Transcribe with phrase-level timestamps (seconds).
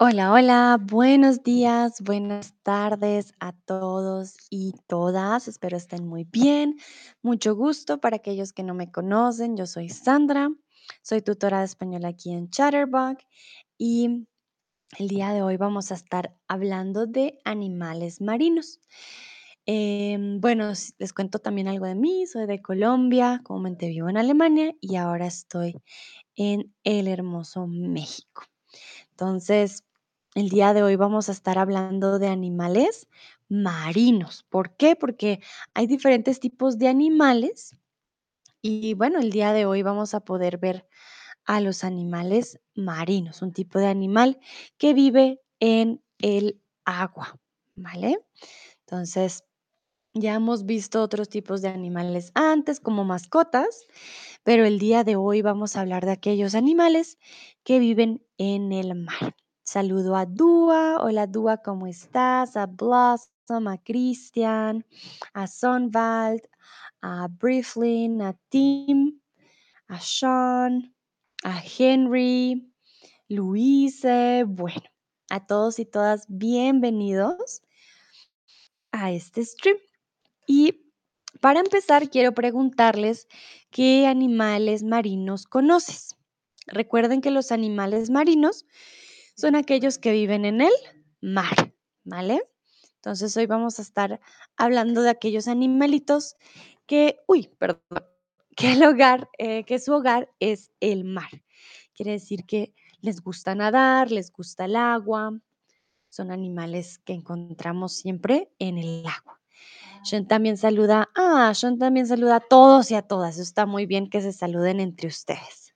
[0.00, 5.46] Hola, hola, buenos días, buenas tardes a todos y todas.
[5.48, 6.76] Espero estén muy bien.
[7.22, 9.56] Mucho gusto para aquellos que no me conocen.
[9.56, 10.50] Yo soy Sandra,
[11.02, 13.18] soy tutora de español aquí en Chatterbug
[13.78, 14.26] y
[14.98, 18.80] el día de hoy vamos a estar hablando de animales marinos.
[19.66, 22.26] Em, bueno, les cuento también algo de mí.
[22.26, 25.76] Soy de Colombia, comúnmente vivo en Alemania y ahora estoy
[26.34, 28.42] en el hermoso México.
[29.22, 29.84] Entonces,
[30.34, 33.06] el día de hoy vamos a estar hablando de animales
[33.48, 34.44] marinos.
[34.48, 34.96] ¿Por qué?
[34.96, 35.38] Porque
[35.74, 37.76] hay diferentes tipos de animales
[38.62, 40.88] y bueno, el día de hoy vamos a poder ver
[41.44, 44.40] a los animales marinos, un tipo de animal
[44.76, 47.38] que vive en el agua,
[47.76, 48.18] ¿vale?
[48.80, 49.44] Entonces,
[50.14, 53.86] ya hemos visto otros tipos de animales antes como mascotas,
[54.44, 57.18] pero el día de hoy vamos a hablar de aquellos animales
[57.64, 59.36] que viven en el mar.
[59.62, 60.98] Saludo a Dúa.
[61.00, 62.56] Hola Dúa, ¿cómo estás?
[62.56, 64.84] A Blossom, a Christian,
[65.32, 66.42] a Sonvald,
[67.00, 69.20] a Brieflin, a Tim,
[69.86, 70.94] a Sean,
[71.44, 72.72] a Henry,
[73.28, 74.44] Luise.
[74.46, 74.82] Bueno,
[75.30, 77.62] a todos y todas bienvenidos
[78.90, 79.78] a este stream.
[80.46, 80.91] Y
[81.42, 83.26] para empezar, quiero preguntarles
[83.72, 86.16] qué animales marinos conoces.
[86.68, 88.64] Recuerden que los animales marinos
[89.34, 90.72] son aquellos que viven en el
[91.20, 92.48] mar, ¿vale?
[92.94, 94.20] Entonces hoy vamos a estar
[94.56, 96.36] hablando de aquellos animalitos
[96.86, 97.82] que, uy, perdón,
[98.56, 101.42] que el hogar, eh, que su hogar es el mar.
[101.92, 105.36] Quiere decir que les gusta nadar, les gusta el agua,
[106.08, 109.41] son animales que encontramos siempre en el agua.
[110.02, 113.38] Sean también saluda, ah, también saluda a todos y a todas.
[113.38, 115.74] Está muy bien que se saluden entre ustedes.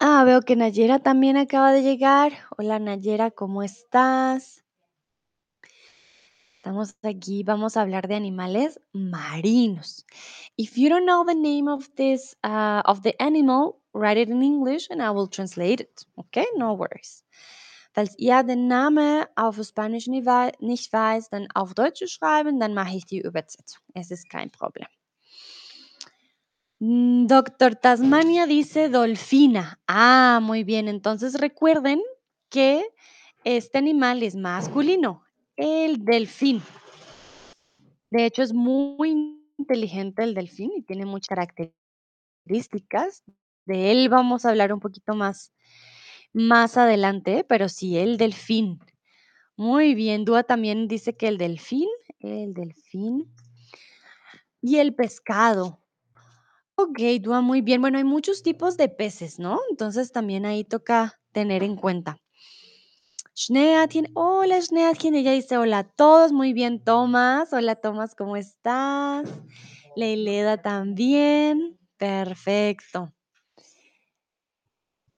[0.00, 2.32] Ah, veo que Nayera también acaba de llegar.
[2.58, 4.64] Hola Nayera, ¿cómo estás?
[6.56, 10.04] Estamos aquí, vamos a hablar de animales marinos.
[10.56, 14.42] If you don't know the name of this uh, of the animal, write it in
[14.42, 16.06] English and I will translate it.
[16.16, 17.24] Okay, no worries.
[17.92, 20.26] Falls ihr den Namen auf Spanisch nicht
[20.92, 23.82] weiß, dann auf Deutsch schreiben, dann mache ich die Übersetzung.
[23.94, 24.86] Es ist kein Problem.
[26.78, 29.78] Mm, Doctor Tasmania dice Dolfina.
[29.86, 30.88] Ah, muy bien.
[30.88, 32.00] Entonces recuerden
[32.48, 32.82] que
[33.44, 35.22] este animal es masculino,
[35.56, 36.62] el delfín.
[38.10, 43.22] De hecho, es muy inteligente el delfín y tiene muchas características.
[43.64, 45.52] De él vamos a hablar un poquito más,
[46.32, 48.80] más adelante, pero sí, el delfín.
[49.56, 50.24] Muy bien.
[50.24, 51.88] Dúa también dice que el delfín,
[52.20, 53.32] el delfín
[54.60, 55.80] y el pescado.
[56.74, 57.80] Ok, Dúa, muy bien.
[57.80, 59.60] Bueno, hay muchos tipos de peces, ¿no?
[59.70, 62.18] Entonces también ahí toca tener en cuenta.
[63.34, 69.26] Schneatien, hola Schneatien, ella dice hola a todos, muy bien Tomás, hola Tomás, ¿cómo estás?
[69.96, 73.10] Leileda también, perfecto.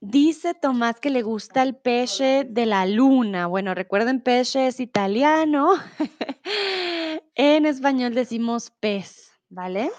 [0.06, 3.46] Dice Tomás que le gusta el pesce de la luna.
[3.46, 5.72] Bueno, recuerden, pesce es italiano.
[7.36, 9.90] En español decimos pez, ¿vale?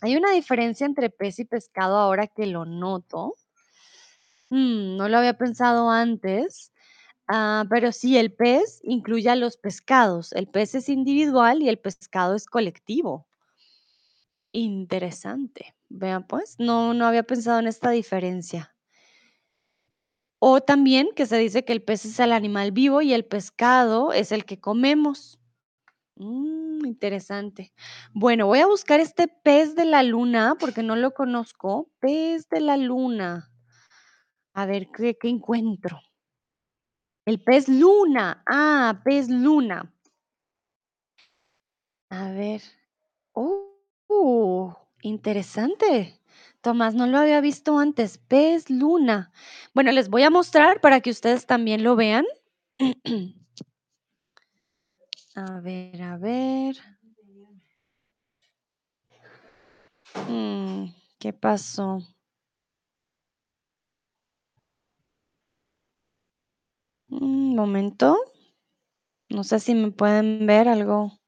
[0.00, 3.34] Hay una diferencia entre pez y pescado ahora que lo noto.
[4.48, 6.72] Mm, no lo había pensado antes,
[7.28, 10.32] ah, pero sí, el pez incluye a los pescados.
[10.32, 13.28] El pez es individual y el pescado es colectivo.
[14.52, 15.76] Interesante.
[15.90, 18.74] Vean, pues, no, no había pensado en esta diferencia.
[20.40, 24.12] O también que se dice que el pez es el animal vivo y el pescado
[24.12, 25.38] es el que comemos.
[26.16, 27.72] Mm, interesante.
[28.12, 31.90] Bueno, voy a buscar este pez de la luna porque no lo conozco.
[32.00, 33.50] Pez de la luna.
[34.54, 36.00] A ver qué, qué encuentro.
[37.26, 38.42] El pez luna.
[38.46, 39.92] Ah, pez luna.
[42.10, 42.62] A ver.
[43.34, 46.18] Oh, interesante.
[46.64, 48.18] Tomás, no lo había visto antes.
[48.18, 49.30] Pez luna.
[49.74, 52.24] Bueno, les voy a mostrar para que ustedes también lo vean.
[55.36, 56.76] A ver, a ver.
[60.28, 61.98] Mm, ¿qué pasó?
[67.10, 68.16] Un momento.
[69.30, 71.18] No sé si me pueden ver algo.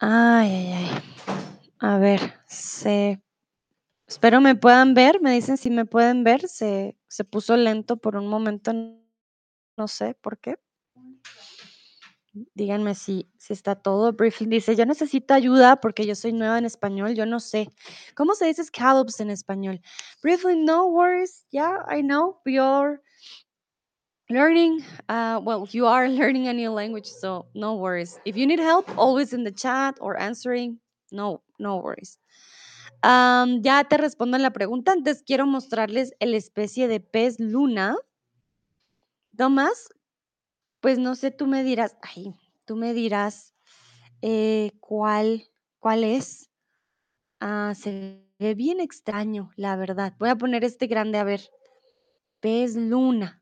[0.00, 1.17] Ay, ay, ay.
[1.80, 3.22] A ver, se...
[4.06, 5.20] Espero me puedan ver.
[5.20, 6.48] Me dicen si me pueden ver.
[6.48, 8.72] Se, se puso lento por un momento.
[9.76, 10.58] No sé por qué.
[12.54, 14.12] Díganme si si está todo.
[14.12, 17.70] Briefly dice: "Yo necesito ayuda porque yo soy nueva en español, yo no sé".
[18.14, 19.80] ¿Cómo se dice scallops en español?
[20.22, 21.44] Briefly, no worries.
[21.50, 22.40] Yeah, I know.
[22.44, 23.02] You're
[24.30, 28.20] learning, uh, well, you are learning a new language, so no worries.
[28.24, 30.78] If you need help, always in the chat or answering,
[31.10, 32.20] no, no worries.
[33.02, 34.92] Ya te respondo en la pregunta.
[34.92, 37.96] Antes quiero mostrarles el especie de pez luna.
[39.36, 39.88] Tomás,
[40.80, 42.34] pues no sé, tú me dirás, ay,
[42.64, 43.54] tú me dirás
[44.22, 46.50] eh, cuál, cuál es.
[47.40, 50.14] Ah, se ve bien extraño, la verdad.
[50.18, 51.50] Voy a poner este grande a ver.
[52.40, 53.37] Pez luna.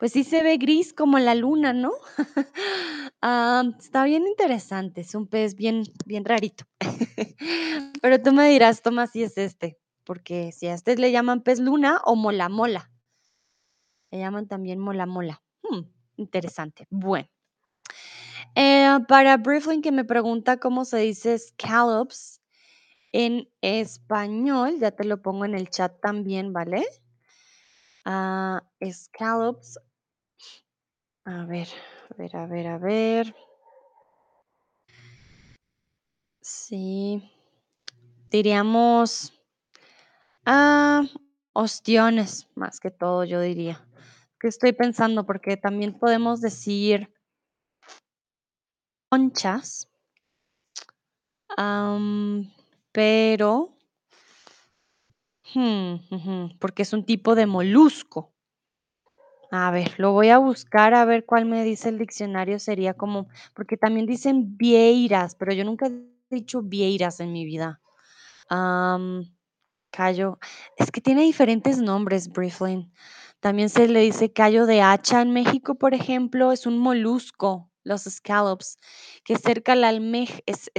[0.00, 1.92] Pues sí se ve gris como la luna, ¿no?
[3.22, 5.02] Ah, está bien interesante.
[5.02, 6.64] Es un pez bien, bien rarito.
[8.00, 11.60] Pero tú me dirás, Tomás, si es este, porque si a este le llaman pez
[11.60, 12.90] luna o mola mola.
[14.10, 15.42] Le llaman también mola mola.
[15.62, 15.82] Hmm,
[16.16, 16.86] interesante.
[16.88, 17.28] Bueno.
[18.54, 22.40] Eh, para Briefling que me pregunta cómo se dice scallops
[23.12, 26.86] en español, ya te lo pongo en el chat también, ¿vale?
[28.06, 29.78] Ah, scallops.
[31.30, 31.68] A ver,
[32.10, 33.34] a ver, a ver, a ver.
[36.42, 37.22] Sí.
[38.32, 39.32] Diríamos,
[40.44, 41.02] ah,
[41.52, 43.86] ostiones, más que todo, yo diría.
[44.40, 45.24] ¿Qué estoy pensando?
[45.24, 47.12] Porque también podemos decir
[49.08, 49.88] conchas.
[52.90, 53.76] Pero,
[55.54, 58.34] hmm, porque es un tipo de molusco.
[59.52, 62.58] A ver, lo voy a buscar a ver cuál me dice el diccionario.
[62.60, 67.80] Sería como, porque también dicen vieiras, pero yo nunca he dicho vieiras en mi vida.
[68.48, 69.24] Am,
[69.92, 70.38] callo,
[70.76, 72.92] es que tiene diferentes nombres, Briefling.
[73.40, 78.02] También se le dice callo de hacha en México, por ejemplo, es un molusco, los
[78.04, 78.78] scallops,
[79.24, 80.70] que cerca la almeja, es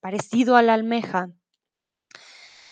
[0.00, 1.30] parecido a la almeja.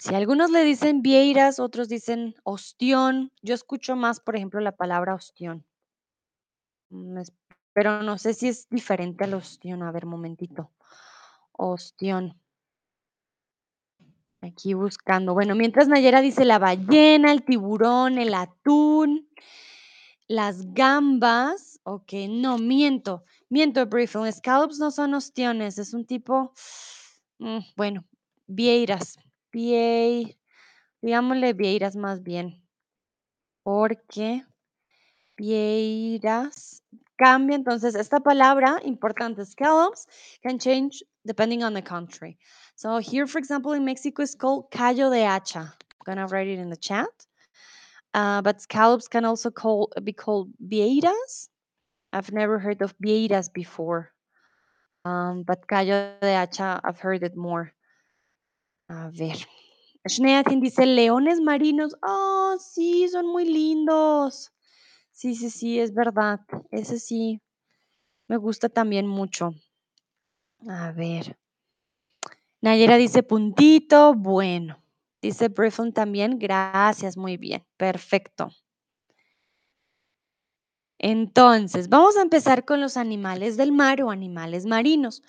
[0.04, 3.32] Si algunos le dicen vieiras, otros dicen ostión.
[3.40, 5.64] Yo escucho más, por ejemplo, la palabra ostión.
[6.90, 7.22] Mm,
[7.72, 9.82] pero no sé si es diferente al ostión.
[9.82, 10.70] A ver, momentito.
[11.52, 12.38] Ostión.
[14.42, 15.32] Aquí buscando.
[15.32, 19.26] Bueno, mientras Nayera dice la ballena, el tiburón, el atún,
[20.28, 21.80] las gambas.
[21.82, 23.24] Ok, no, miento.
[23.48, 24.30] Miento, Briefing.
[24.30, 26.52] Scallops no son ostiones, es un tipo.
[27.38, 28.04] mm, bueno,
[28.46, 29.16] vieiras.
[29.54, 30.36] Viei,
[31.00, 32.60] digámosle vieiras más bien.
[33.62, 34.44] Porque
[35.36, 36.82] vieiras
[37.16, 37.54] cambia.
[37.54, 40.06] Entonces, esta palabra importante, scallops,
[40.42, 42.36] can change depending on the country.
[42.74, 45.60] So here, for example, in Mexico, it's called callo de hacha.
[45.60, 47.14] I'm gonna write it in the chat.
[48.12, 51.48] Uh, but scallops can also call, be called vieiras.
[52.12, 54.10] I've never heard of vieiras before.
[55.04, 57.73] Um, but callo de hacha, I've heard it more.
[58.88, 59.36] A ver.
[60.06, 61.96] Schneatin dice leones marinos.
[62.02, 64.52] Oh, sí, son muy lindos.
[65.12, 66.40] Sí, sí, sí, es verdad.
[66.70, 67.40] Ese sí,
[68.28, 69.54] me gusta también mucho.
[70.68, 71.36] A ver.
[72.62, 74.14] Nayera dice puntito.
[74.14, 74.82] Bueno.
[75.22, 76.38] Dice Briffon también.
[76.38, 77.64] Gracias, muy bien.
[77.76, 78.50] Perfecto.
[81.00, 85.22] Entonces, vamos a empezar con los animales del mar o animales marinos.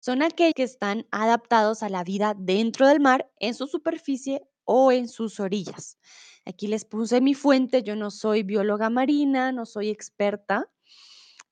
[0.00, 4.92] Son aquellos que están adaptados a la vida dentro del mar, en su superficie o
[4.92, 5.98] en sus orillas.
[6.44, 10.70] Aquí les puse mi fuente, yo no soy bióloga marina, no soy experta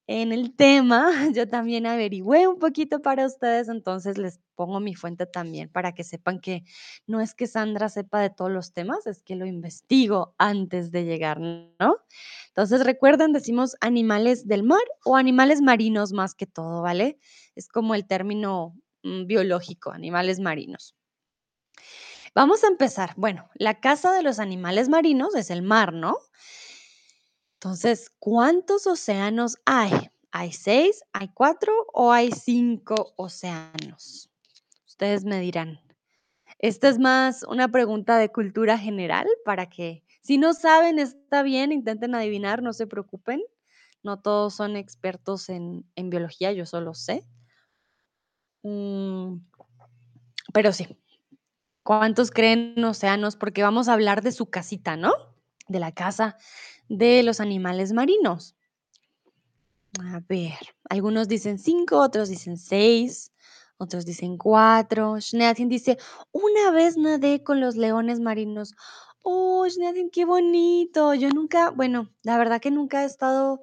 [0.07, 5.27] en el tema, yo también averigüé un poquito para ustedes, entonces les pongo mi fuente
[5.27, 6.65] también para que sepan que
[7.07, 11.05] no es que Sandra sepa de todos los temas, es que lo investigo antes de
[11.05, 11.99] llegar, ¿no?
[12.49, 17.19] Entonces recuerden, decimos animales del mar o animales marinos más que todo, ¿vale?
[17.57, 20.95] Es como el término mm, biológico, animales marinos.
[22.35, 23.15] Vamos a empezar.
[23.17, 26.19] Bueno, la casa de los animales marinos es el mar, ¿no?
[27.55, 30.11] Entonces, ¿cuántos océanos hay?
[30.31, 34.29] ¿Hay seis, hay cuatro o hay cinco océanos?
[34.87, 35.81] Ustedes me dirán.
[36.59, 41.73] Esta es más una pregunta de cultura general para que, si no saben, está bien,
[41.73, 43.43] intenten adivinar, no se preocupen.
[44.03, 47.25] No todos son expertos en, en biología, yo solo sé.
[48.67, 49.39] Mm,
[50.53, 50.89] pero sí,
[51.85, 53.37] ¿cuántos creen océanos?
[53.37, 55.13] Porque vamos a hablar de su casita, ¿no?
[55.69, 56.37] De la casa
[56.89, 58.57] de los animales marinos.
[60.01, 60.59] A ver,
[60.91, 63.33] algunos dicen cinco, otros dicen seis,
[63.79, 65.21] otros dicen cuatro.
[65.21, 65.97] Schneatin dice,
[66.33, 68.75] una vez nadé con los leones marinos.
[69.23, 71.15] Oh, Schneatin, qué bonito.
[71.15, 73.63] Yo nunca, bueno, la verdad que nunca he estado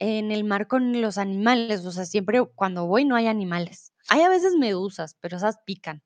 [0.00, 3.93] en el mar con los animales, o sea, siempre cuando voy no hay animales.
[4.08, 6.02] Hay a veces medusas, pero esas pican.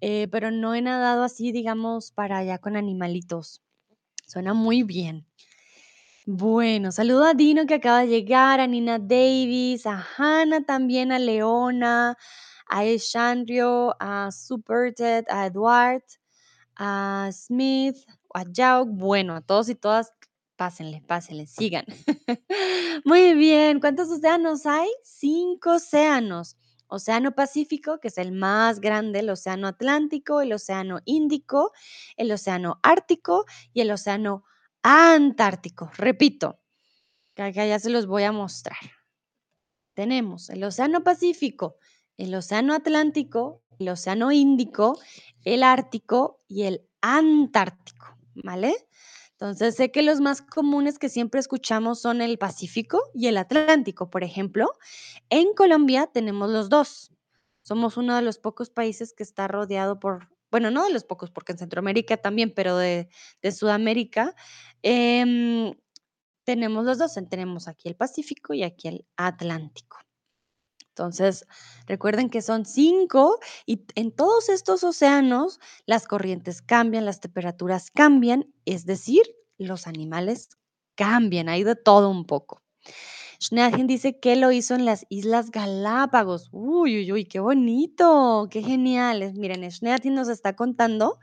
[0.00, 3.62] Eh, pero no he nadado así, digamos, para allá con animalitos.
[4.26, 5.26] Suena muy bien.
[6.26, 11.18] Bueno, saludo a Dino que acaba de llegar, a Nina Davis, a Hannah también, a
[11.18, 12.16] Leona,
[12.66, 16.02] a Eshandrio, a Superted, a Edward,
[16.76, 17.96] a Smith,
[18.32, 18.86] a Jao.
[18.86, 20.12] Bueno, a todos y todas,
[20.56, 21.84] pásenle, pásenle, sigan.
[23.04, 24.88] Muy bien, ¿cuántos océanos hay?
[25.02, 26.56] Cinco océanos.
[26.86, 31.72] Océano Pacífico, que es el más grande, el Océano Atlántico, el Océano Índico,
[32.16, 34.44] el Océano Ártico y el Océano
[34.82, 35.90] Antártico.
[35.96, 36.60] Repito,
[37.34, 38.78] que acá ya se los voy a mostrar.
[39.94, 41.76] Tenemos el Océano Pacífico,
[42.16, 44.98] el Océano Atlántico, el Océano Índico,
[45.44, 48.74] el Ártico y el Antártico, ¿vale?
[49.34, 54.08] Entonces sé que los más comunes que siempre escuchamos son el Pacífico y el Atlántico.
[54.08, 54.72] Por ejemplo,
[55.28, 57.10] en Colombia tenemos los dos.
[57.62, 61.30] Somos uno de los pocos países que está rodeado por, bueno, no de los pocos,
[61.32, 63.08] porque en Centroamérica también, pero de,
[63.50, 64.34] Sudamérica,
[64.82, 65.74] em,
[66.44, 67.14] tenemos los dos.
[67.28, 70.03] Tenemos aquí el Pacífico y aquí el Atlántico.
[70.94, 71.44] Entonces,
[71.88, 78.46] recuerden que son cinco y en todos estos océanos las corrientes cambian, las temperaturas cambian,
[78.64, 79.22] es decir,
[79.58, 80.50] los animales
[80.94, 82.62] cambian, hay de todo un poco.
[83.42, 86.48] Schneadchen dice que lo hizo en las Islas Galápagos.
[86.52, 89.32] Uy, uy, uy, qué bonito, qué genial.
[89.34, 91.18] Miren, Schneadchen nos está contando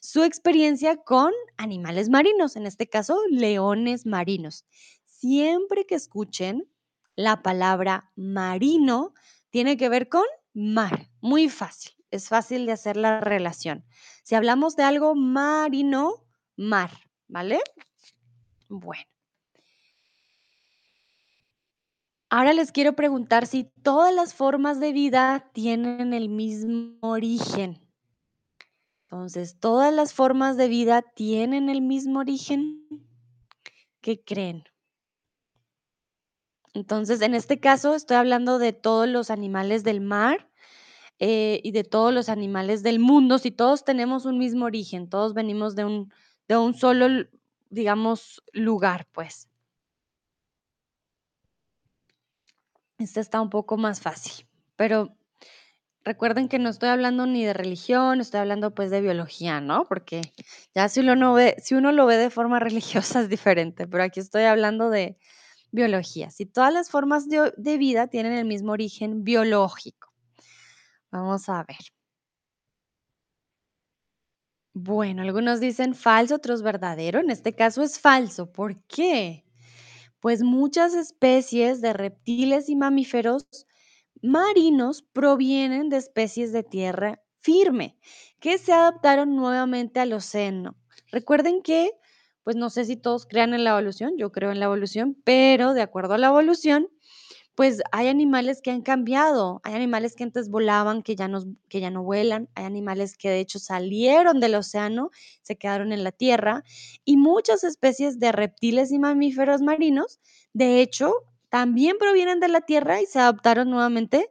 [0.00, 4.64] su experiencia con animales marinos, en este caso, leones marinos.
[5.04, 6.68] Siempre que escuchen
[7.16, 9.14] la palabra marino,
[9.50, 10.24] tiene que ver con
[10.54, 11.08] mar.
[11.20, 13.84] Muy fácil, es fácil de hacer la relación.
[14.22, 16.26] Si hablamos de algo marino,
[16.56, 16.90] mar,
[17.28, 17.60] ¿vale?
[18.68, 19.04] Bueno.
[22.32, 27.84] Ahora les quiero preguntar si todas las formas de vida tienen el mismo origen.
[29.02, 32.86] Entonces, ¿todas las formas de vida tienen el mismo origen?
[34.00, 34.62] ¿Qué creen?
[36.74, 40.48] Entonces, en este caso estoy hablando de todos los animales del mar
[41.18, 43.38] eh, y de todos los animales del mundo.
[43.38, 46.12] Si todos tenemos un mismo origen, todos venimos de un,
[46.48, 47.08] de un solo,
[47.70, 49.48] digamos, lugar, pues.
[52.98, 54.46] Este está un poco más fácil,
[54.76, 55.16] pero
[56.04, 59.84] recuerden que no estoy hablando ni de religión, estoy hablando pues de biología, ¿no?
[59.86, 60.20] Porque
[60.74, 64.20] ya si uno, ve, si uno lo ve de forma religiosa es diferente, pero aquí
[64.20, 65.16] estoy hablando de
[66.30, 70.12] Si todas las formas de, de vida tienen el mismo origen biológico.
[71.12, 71.78] Vamos a ver.
[74.74, 77.18] Bueno, algunos dicen falso, otros verdadero.
[77.20, 78.52] En este caso es falso.
[78.52, 79.44] ¿Por qué?
[80.20, 83.46] Pues muchas especies de reptiles y mamíferos
[84.22, 87.98] marinos provienen de especies de tierra firme
[88.40, 90.76] que se adaptaron nuevamente al océano.
[91.12, 91.90] Recuerden que,
[92.50, 95.72] pues no sé si todos crean en la evolución, yo creo en la evolución, pero
[95.72, 96.88] de acuerdo a la evolución,
[97.54, 101.78] pues hay animales que han cambiado, hay animales que antes volaban, que ya, no, que
[101.78, 106.10] ya no vuelan, hay animales que de hecho salieron del océano, se quedaron en la
[106.10, 106.64] tierra,
[107.04, 110.18] y muchas especies de reptiles y mamíferos marinos,
[110.52, 111.14] de hecho,
[111.50, 114.28] también provienen de la tierra y se adaptaron nuevamente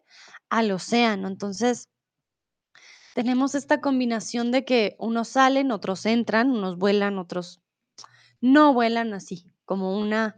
[0.49, 1.29] al océano.
[1.29, 1.87] Entonces,
[3.15, 7.61] tenemos esta combinación de que unos salen, otros entran, unos vuelan, otros
[8.41, 10.35] no vuelan así, como una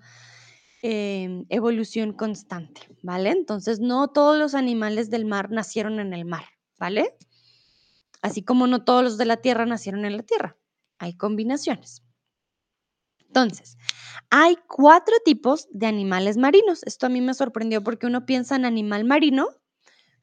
[0.84, 3.30] Em, evolución constante, ¿vale?
[3.30, 6.44] Entonces, no todos los animales del mar nacieron en el mar,
[6.80, 7.16] ¿vale?
[8.24, 10.58] Así como no todos los de la tierra nacieron en la tierra.
[10.98, 12.02] Hay combinaciones.
[13.28, 13.78] Entonces,
[14.32, 16.82] hay cuatro tipos de animales marinos.
[16.84, 19.50] Esto a mí me sorprendió porque uno piensa en animal marino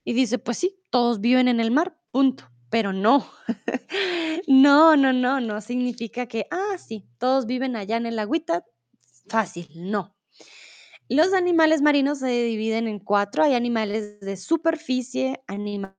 [0.03, 2.51] y dice, pues sí, todos viven en el mar, punto.
[2.71, 3.27] Pero no,
[4.49, 8.65] no, no, no, no significa que, ah, sí, todos viven allá en el agüita,
[9.29, 10.15] fácil, no.
[11.09, 13.43] Los animales marinos se dividen en cuatro.
[13.45, 15.95] Hay animales de superficie, animales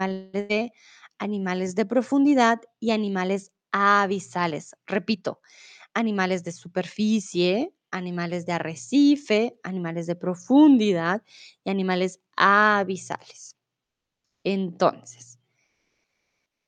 [0.00, 0.72] de,
[1.18, 4.76] animales de profundidad y animales abisales.
[4.86, 5.40] Repito,
[5.94, 11.22] animales de superficie, animales de arrecife, animales de profundidad
[11.64, 13.56] y animales abisales.
[14.44, 15.29] Entonces,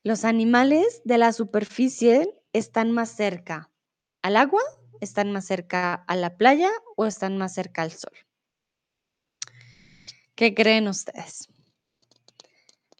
[0.03, 3.71] los animales de la superficie están más cerca
[4.21, 4.61] al agua
[5.03, 8.13] ¿Están más cerca a la playa o están más cerca al sol?
[10.33, 11.49] ¿Qué creen ustedes?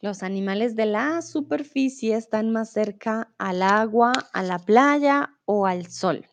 [0.02, 5.86] ¿Los animales de la superficie están más cerca al agua, a la playa o al
[5.86, 6.26] sol?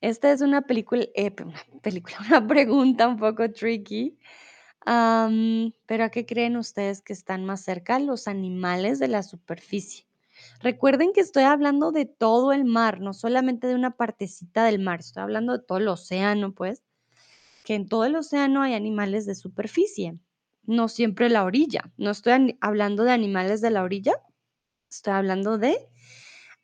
[0.00, 4.16] Esta es una película, eh, una película, una pregunta un poco tricky,
[5.86, 10.06] pero, ¿a qué creen ustedes que están más cerca los animales de la superficie?
[10.62, 15.00] Recuerden que estoy hablando de todo el mar, no solamente de una partecita del mar,
[15.00, 16.84] estoy hablando de todo el océano, pues,
[17.64, 20.18] que en todo el océano hay animales de superficie,
[20.64, 21.92] no siempre la orilla.
[21.98, 24.14] No estoy hablando de animales de la orilla,
[24.90, 25.78] estoy hablando de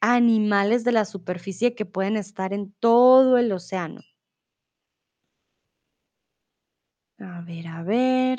[0.01, 4.03] animales de la superficie que pueden estar en todo el océano.
[7.29, 8.39] A ver, a ver.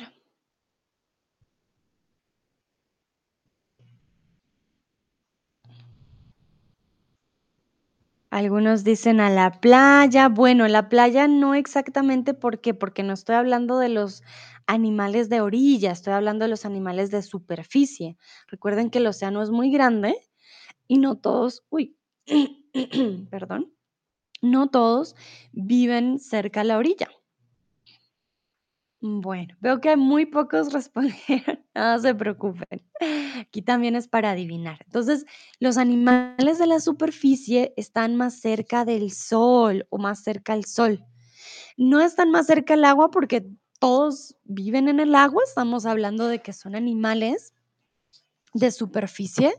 [8.31, 10.29] Algunos dicen a la playa.
[10.29, 12.73] Bueno, la playa no exactamente, ¿por qué?
[12.73, 14.23] Porque no estoy hablando de los
[14.67, 18.17] animales de orilla, estoy hablando de los animales de superficie.
[18.47, 20.15] Recuerden que el océano es muy grande
[20.87, 21.97] y no todos, uy,
[23.31, 23.73] perdón,
[24.41, 25.15] no todos
[25.53, 27.09] viven cerca a la orilla.
[29.07, 32.81] Bueno, veo que muy pocos respondieron, no se preocupen.
[33.39, 34.79] Aquí también es para adivinar.
[34.85, 35.25] Entonces,
[35.59, 41.05] los animales de la superficie están más cerca del sol o más cerca al sol.
[41.77, 43.45] No están más cerca al agua porque
[43.79, 47.53] todos viven en el agua, estamos hablando de que son animales
[48.55, 49.53] de superficie,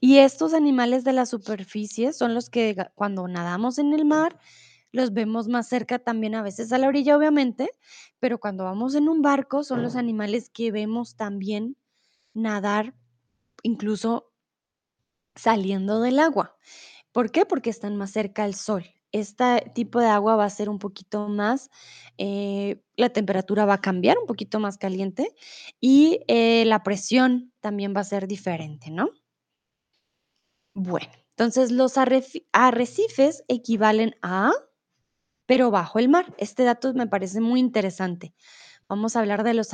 [0.00, 4.40] y estos animales de la superficie son los que cuando nadamos en el mar,
[4.92, 7.70] los vemos más cerca también a veces a la orilla, obviamente,
[8.18, 11.76] pero cuando vamos en un barco son los animales que vemos también
[12.34, 12.94] nadar,
[13.62, 14.32] incluso
[15.34, 16.56] saliendo del agua,
[17.12, 17.46] ¿por qué?
[17.46, 18.84] Porque están más cerca al sol.
[19.12, 21.70] Este tipo de agua va a ser un poquito más,
[22.18, 25.34] eh, la temperatura va a cambiar, un poquito más caliente,
[25.80, 29.10] y, eh, la presión también va a ser diferente, ¿no?
[30.74, 34.52] Bueno, entonces los arrecifes equivalen a
[35.48, 36.34] pero bajo el mar.
[36.36, 38.34] Este dato me parece muy interesante.
[38.86, 39.70] Vamos a hablar de los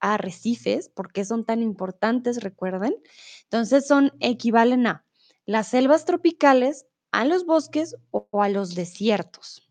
[0.00, 2.42] arrecifes, ¿por qué son tan importantes?
[2.42, 2.96] Recuerden.
[3.44, 5.04] Entonces, son equivalen a
[5.44, 9.70] las selvas tropicales, a los bosques o a los desiertos.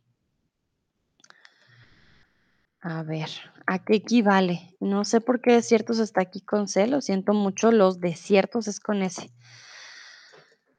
[2.79, 3.29] A ver,
[3.65, 4.75] ¿a qué equivale?
[4.79, 8.79] No sé por qué desiertos está aquí con C, lo siento mucho, los desiertos es
[8.79, 9.31] con S.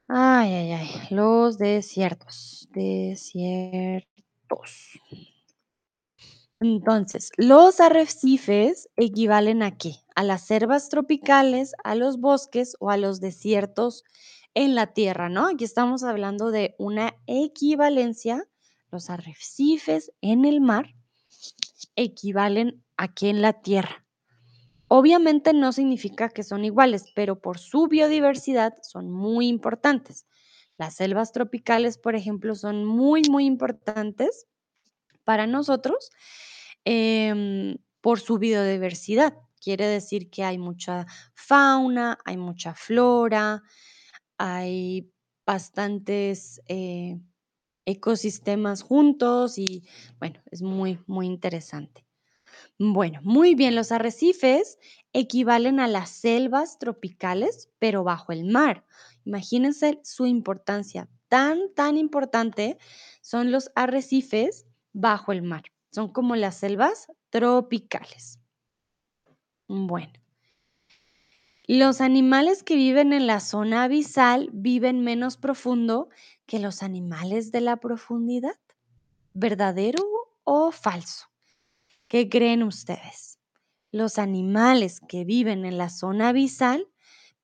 [0.07, 4.08] Ay, ay, ay, los desiertos, desiertos.
[6.61, 9.97] Entonces, los arrecifes equivalen ¿a qué?
[10.17, 14.03] A las selvas tropicales, a los bosques o a los desiertos
[14.55, 15.47] en la tierra, ¿no?
[15.47, 18.49] Aquí estamos hablando de una equivalencia,
[18.91, 20.95] los arrecifes en el mar
[21.95, 24.05] equivalen aquí en la tierra.
[24.89, 30.27] Obviamente no significa que son iguales, pero por su biodiversidad son muy importantes.
[30.79, 34.47] Las selvas tropicales, por ejemplo, son muy, muy importantes
[35.25, 36.11] para nosotros,
[36.85, 39.35] em, por su biodiversidad.
[39.61, 43.63] Quiere decir que hay mucha fauna, hay mucha flora,
[44.39, 45.13] hay
[45.47, 47.19] bastantes, eh,
[47.87, 49.85] ecosistemas juntos y,
[50.21, 52.07] bueno, es muy, muy interesante.
[52.79, 54.79] Bueno, muy bien, los arrecifes
[55.13, 58.87] equivalen a las selvas tropicales, pero bajo el mar.
[59.29, 62.79] Imagínense su importancia, tan, tan importante
[63.21, 68.41] son los arrecifes bajo el mar, son como las selvas tropicales.
[69.69, 70.15] Bueno.
[71.67, 76.09] Los animales que viven en la zona abisal viven menos profundo
[76.47, 78.57] que los animales de la profundidad,
[79.35, 80.03] ¿verdadero
[80.45, 81.27] o falso?
[82.09, 83.39] ¿Qué creen ustedes?
[83.93, 86.89] Los animales que viven en la zona abisal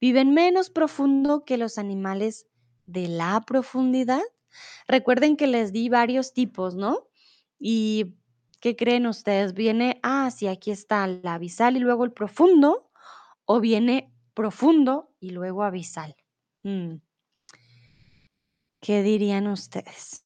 [0.01, 2.47] viven menos profundo que los animales
[2.87, 4.23] de la profundidad.
[4.87, 7.09] Recuerden que les di varios tipos, ¿no?
[7.59, 8.15] Y,
[8.61, 9.55] ¿qué creen ustedes?
[9.55, 12.91] ¿Viene, ah, sí, aquí está el abisal y luego el profundo,
[13.45, 16.17] o viene profundo y luego abisal?
[16.63, 16.97] Mm.
[18.81, 20.24] ¿Qué dirían ustedes?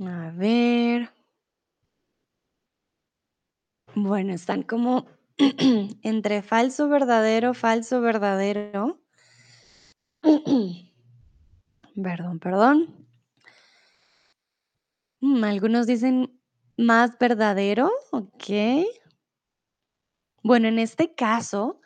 [0.00, 1.10] A ver.
[3.94, 5.06] Bueno, están como
[6.02, 9.00] entre falso, verdadero, falso, verdadero.
[12.02, 13.06] Perdón, perdón.
[15.20, 16.40] Mm, algunos dicen
[16.76, 18.86] más verdadero, okey.
[20.42, 21.80] Bueno, en este caso,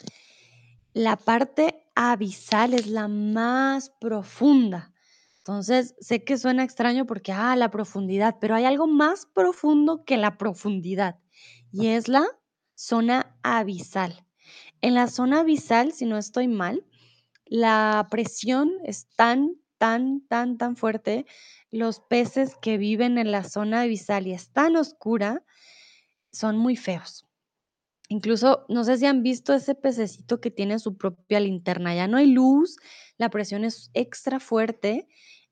[0.94, 4.92] la parte abisal es la más profunda.
[5.46, 10.16] Entonces, sé que suena extraño porque, ah, la profundidad, pero hay algo más profundo que
[10.16, 11.20] la profundidad,
[11.70, 12.26] y es la
[12.74, 14.26] zona abisal.
[14.80, 16.84] En la zona abisal, si no estoy mal,
[17.44, 21.26] la presión es tan, tan, tan, tan fuerte.
[21.70, 25.44] Los peces que viven en la zona abisal y es tan oscura,
[26.32, 27.24] son muy feos.
[28.08, 32.16] Incluso, no sé si han visto ese pececito que tiene su propia linterna, ya no
[32.16, 32.78] hay luz,
[33.16, 35.06] la presión es extra fuerte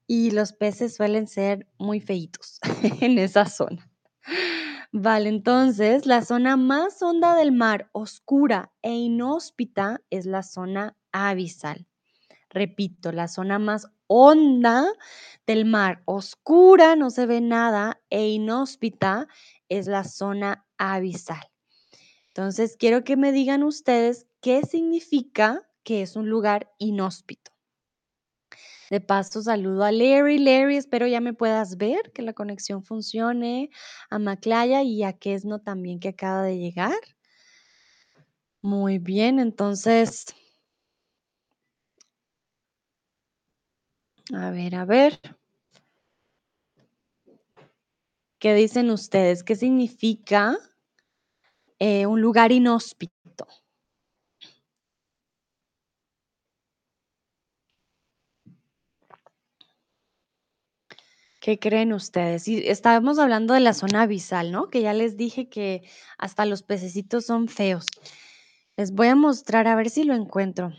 [0.07, 2.59] y los peces suelen ser muy feitos
[3.01, 3.91] en esa zona.
[4.93, 11.89] Vale, entonces la zona más honda del mar, oscura e inhóspita, es la zona abisal.
[12.49, 14.87] Repito, la zona más honda
[15.47, 19.27] del mar, oscura, no se ve nada, e inhóspita
[19.69, 21.43] es la zona abisal.
[22.29, 27.54] Entonces, quiero que me digan ustedes qué significa que es un lugar inhóspito.
[28.95, 30.39] De paso, saludo a Larry.
[30.39, 33.71] Larry, espero ya me puedas ver, que la conexión funcione.
[34.09, 36.95] A Maclaya y a Kesno también que acaba de llegar.
[38.63, 40.27] Muy bien, entonces,
[44.33, 45.19] a ver, a ver.
[48.39, 49.43] ¿Qué dicen ustedes?
[49.43, 50.57] ¿Qué significa
[51.81, 53.14] eh, un lugar inhóspito?
[61.45, 62.49] ¿Qué creen ustedes?
[62.49, 64.71] Y estábamos hablando de la zona abisal, ¿no?
[64.71, 65.83] Que ya les dije que
[66.17, 67.85] hasta los pececitos son feos.
[68.79, 70.73] Les voy a mostrar a ver si lo encuentro.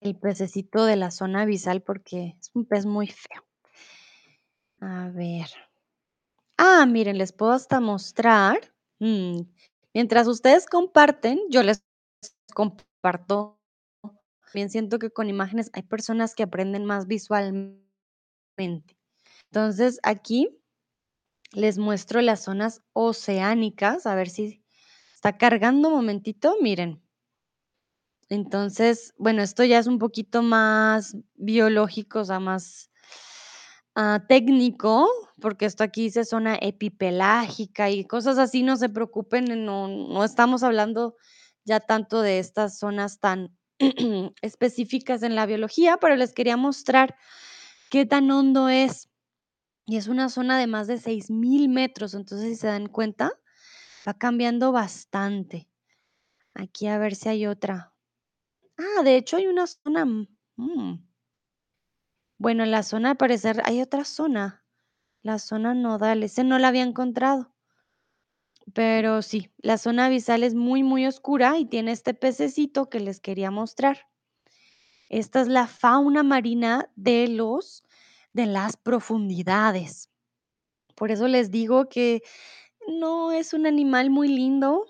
[0.00, 3.46] El pececito de la zona abisal porque es un pez muy feo.
[4.80, 5.50] A ver.
[6.56, 8.72] Ah, miren, les puedo hasta mostrar.
[9.00, 9.42] Mm,
[9.92, 11.84] Mientras ustedes comparten, yo les
[12.54, 13.60] comparto.
[14.54, 18.99] Bien siento que con imágenes hay personas que aprenden más visualmente.
[19.50, 20.48] Entonces, aquí
[21.52, 24.64] les muestro las zonas oceánicas, a ver si
[25.14, 27.02] está cargando un momentito, miren.
[28.28, 32.90] Entonces, bueno, esto ya es un poquito más biológico, o sea, más
[33.96, 35.08] ah, técnico,
[35.40, 40.62] porque esto aquí dice zona epipelágica y cosas así, no se preocupen, no, no estamos
[40.62, 41.16] hablando
[41.64, 43.58] ya tanto de estas zonas tan
[44.42, 47.16] específicas en la biología, pero les quería mostrar
[47.90, 49.09] qué tan hondo es.
[49.90, 53.32] Y es una zona de más de 6.000 metros, entonces si se dan cuenta,
[54.06, 55.68] va cambiando bastante.
[56.54, 57.92] Aquí a ver si hay otra.
[58.78, 60.04] Ah, de hecho hay una zona.
[60.04, 61.08] mm, mm.
[62.38, 64.64] Bueno, en la zona, al parecer, hay otra zona.
[65.22, 67.52] La zona nodal, ese no la había encontrado.
[68.72, 73.18] Pero sí, la zona abisal es muy, muy oscura y tiene este pececito que les
[73.18, 74.06] quería mostrar.
[75.08, 77.82] Esta es la fauna marina de los
[78.32, 80.10] de las profundidades.
[80.94, 82.22] Por eso les digo que
[82.88, 84.86] no es un animal muy lindo,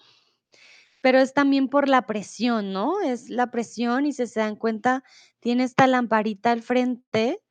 [1.02, 3.00] pero es también por la presión, ¿no?
[3.00, 5.02] Es la presión y si se dan cuenta,
[5.40, 7.42] tiene esta lamparita al frente,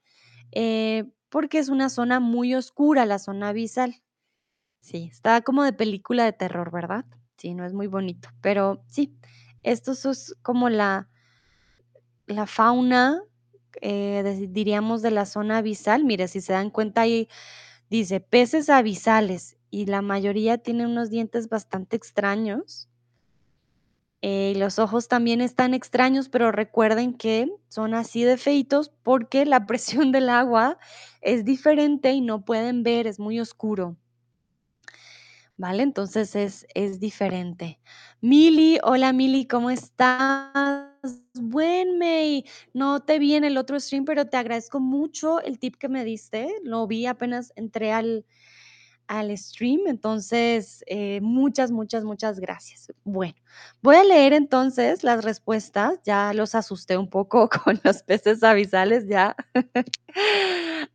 [0.52, 4.02] eh, porque es una zona muy oscura, la zona abisal.
[4.82, 7.06] Sí, está como de película de terror, ¿verdad?
[7.38, 9.17] Sí, no es muy bonito, pero sí,
[9.63, 11.10] esto es como la,
[12.25, 13.21] la fauna,
[13.82, 16.03] eh, diríamos, de la zona abisal.
[16.05, 17.27] Mire, si se dan cuenta ahí
[17.89, 22.88] dice peces abisales y la mayoría tienen unos dientes bastante extraños.
[24.21, 29.45] Eh, y los ojos también están extraños, pero recuerden que son así de feitos porque
[29.45, 30.77] la presión del agua
[31.21, 33.95] es diferente y no pueden ver, es muy oscuro.
[35.60, 35.84] ¿Vale?
[35.84, 37.82] Entonces es, es diferente.
[38.22, 40.88] Mili, hola Mili, ¿cómo estás?
[41.34, 45.76] Buen May, no te vi en el otro stream, pero te agradezco mucho el tip
[45.76, 46.48] que me diste.
[46.63, 48.26] Lo vi apenas entré al,
[49.10, 52.93] al stream, entonces eh, muchas, muchas, muchas gracias.
[53.04, 53.34] Bueno,
[53.82, 56.00] voy a leer entonces las respuestas.
[56.06, 59.36] Ya los asusté un poco con los peces abisales, ya.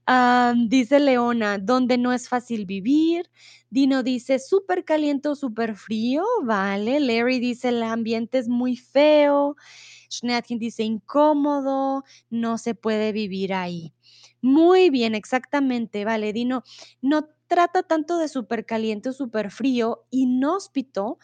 [0.06, 3.30] Am, dice Leona, donde no es fácil vivir.
[3.70, 7.00] Dino dice, súper caliente o súper frío, vale.
[7.00, 9.56] Larry dice, el ambiente es muy feo.
[10.08, 13.93] Schneatkin dice, incómodo, no se puede vivir ahí.
[14.44, 16.34] Muy bien, exactamente, vale.
[16.34, 16.64] Dino,
[17.00, 20.04] no trata tanto de súper caliente o súper frío.
[20.10, 21.18] Inhóspito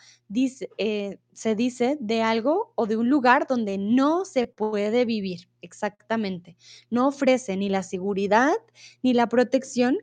[0.78, 6.56] eh, se dice de algo o de un lugar donde no se puede vivir, exactamente.
[6.88, 8.54] No ofrece ni la seguridad
[9.02, 9.98] ni la protección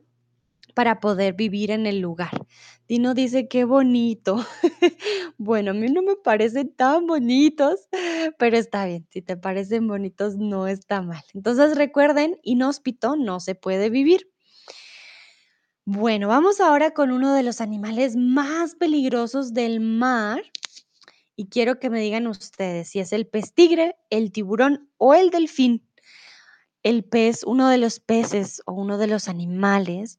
[0.74, 2.46] para poder vivir en el lugar.
[2.88, 4.44] Dino dice, qué bonito.
[5.40, 7.88] Bueno, a mí no me parecen tan bonitos,
[8.38, 11.22] pero está bien, si te parecen bonitos no está mal.
[11.32, 14.28] Entonces recuerden, inhóspito no se puede vivir.
[15.84, 20.42] Bueno, vamos ahora con uno de los animales más peligrosos del mar
[21.36, 25.30] y quiero que me digan ustedes si es el pez tigre, el tiburón o el
[25.30, 25.88] delfín.
[26.82, 30.18] El pez, uno de los peces o uno de los animales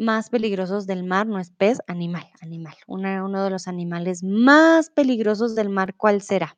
[0.00, 2.74] más peligrosos del mar, no es pez, animal, animal.
[2.88, 6.56] Uno de los animales más peligrosos del mar, ¿cuál será?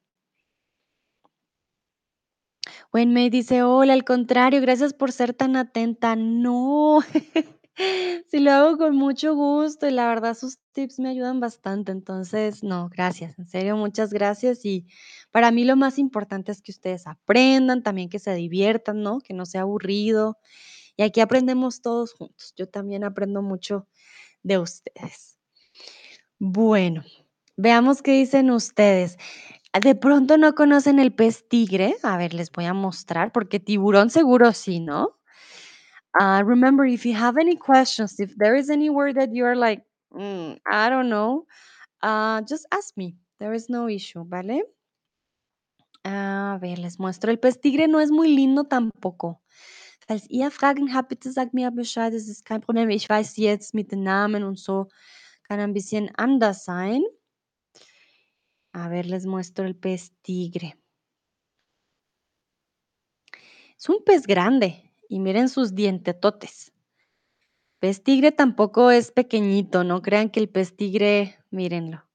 [2.92, 6.14] Wenmei dice: "Hola, al contrario, gracias por ser tan atenta".
[6.16, 7.00] No,
[8.28, 11.90] sí lo hago con mucho gusto y la verdad sus tips me ayudan bastante.
[11.92, 14.64] Entonces, no, gracias, en serio, muchas gracias.
[14.64, 14.87] Y
[15.33, 19.20] para mí lo más importante es que ustedes aprendan, también que se diviertan, ¿no?
[19.20, 20.38] Que no sea aburrido.
[20.96, 22.52] Y aquí aprendemos todos juntos.
[22.57, 23.88] Yo también aprendo mucho
[24.42, 25.38] de ustedes.
[26.40, 27.05] Bueno,
[27.57, 29.16] veamos qué dicen ustedes.
[29.83, 31.96] De pronto no conocen el pez tigre.
[32.02, 35.18] A ver, les voy a mostrar, porque tiburón seguro sí, ¿no?
[36.20, 39.57] Ah, remember, if you have any questions, if there is any word that you are
[39.57, 41.46] like, "Mm, I don't know,
[42.02, 43.16] ah, just ask me.
[43.38, 44.62] There is no issue, ¿vale?
[46.05, 47.31] A ver, les muestro.
[47.31, 49.40] El pez tigre no es muy lindo tampoco.
[50.06, 52.12] Falls ihr Fragen habt, bitte sagt mir Bescheid.
[52.12, 52.90] Es ist kein Problem.
[52.90, 54.88] Ich weiß jetzt mit den Namen und so
[55.44, 57.02] kann ein bisschen anders sein.
[58.72, 60.74] A ver, les muestro el pez tigre.
[63.78, 66.72] Es un pez grande y miren sus dientetotes.
[67.80, 72.08] Pez tigre tampoco es pequeñito, no crean que el pez tigre, mírenlo,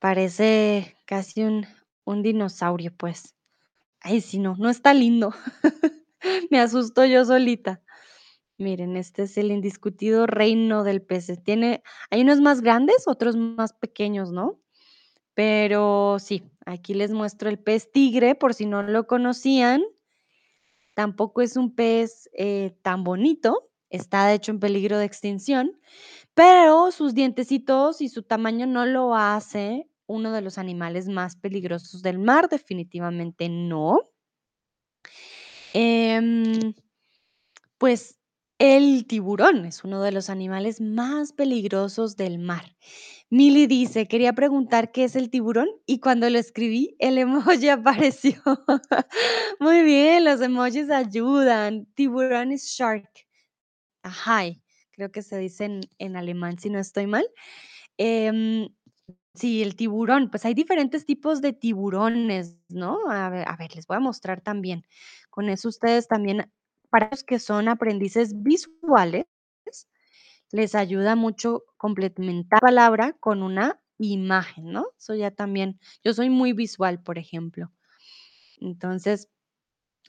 [0.00, 1.66] parece casi un,
[2.04, 3.34] un dinosaurio, pues.
[4.00, 5.32] Ay, sí, no, no está lindo.
[6.50, 7.82] Me asusto yo solita.
[8.56, 11.32] Miren, este es el indiscutido reino del pez.
[11.42, 14.60] Tiene, hay unos más grandes, otros más pequeños, ¿no?
[15.34, 19.82] Pero sí, aquí les muestro el pez tigre, por si no lo conocían.
[20.94, 25.76] Tampoco es un pez eh, tan bonito, está de hecho en peligro de extinción,
[26.34, 32.02] pero sus dientecitos y su tamaño no lo hace uno de los animales más peligrosos
[32.02, 34.12] del mar, definitivamente no.
[35.74, 36.72] Em,
[37.78, 38.18] pues
[38.58, 42.64] el tiburón es uno de los animales más peligrosos del mar.
[43.28, 48.40] Mili dice, quería preguntar qué es el tiburón y cuando lo escribí, el emoji apareció.
[49.58, 51.86] Muy bien, los emojis ayudan.
[51.94, 53.10] Tiburón es shark.
[54.04, 54.44] Ajá,
[54.92, 57.26] creo que se dice en, alemán, si no estoy mal.
[57.98, 58.68] Em,
[59.34, 62.98] sí, el tiburón, pues hay diferentes tipos de tiburones, ¿no?
[63.10, 64.86] A ver, a ver, les voy a mostrar también.
[65.30, 66.50] Con eso ustedes también,
[66.90, 69.26] para los que son aprendices visuales,
[70.52, 74.86] les ayuda mucho complementar la palabra con una imagen, ¿no?
[74.98, 77.72] Eso ya también, yo soy muy visual, por ejemplo.
[78.60, 79.28] Entonces,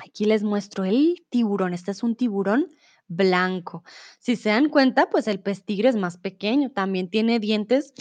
[0.04, 1.74] aquí les muestro el tiburón.
[1.74, 2.70] Este es un tiburón
[3.08, 3.84] blanco.
[4.20, 7.94] Si se dan cuenta, pues el pez tigre es más pequeño, también tiene dientes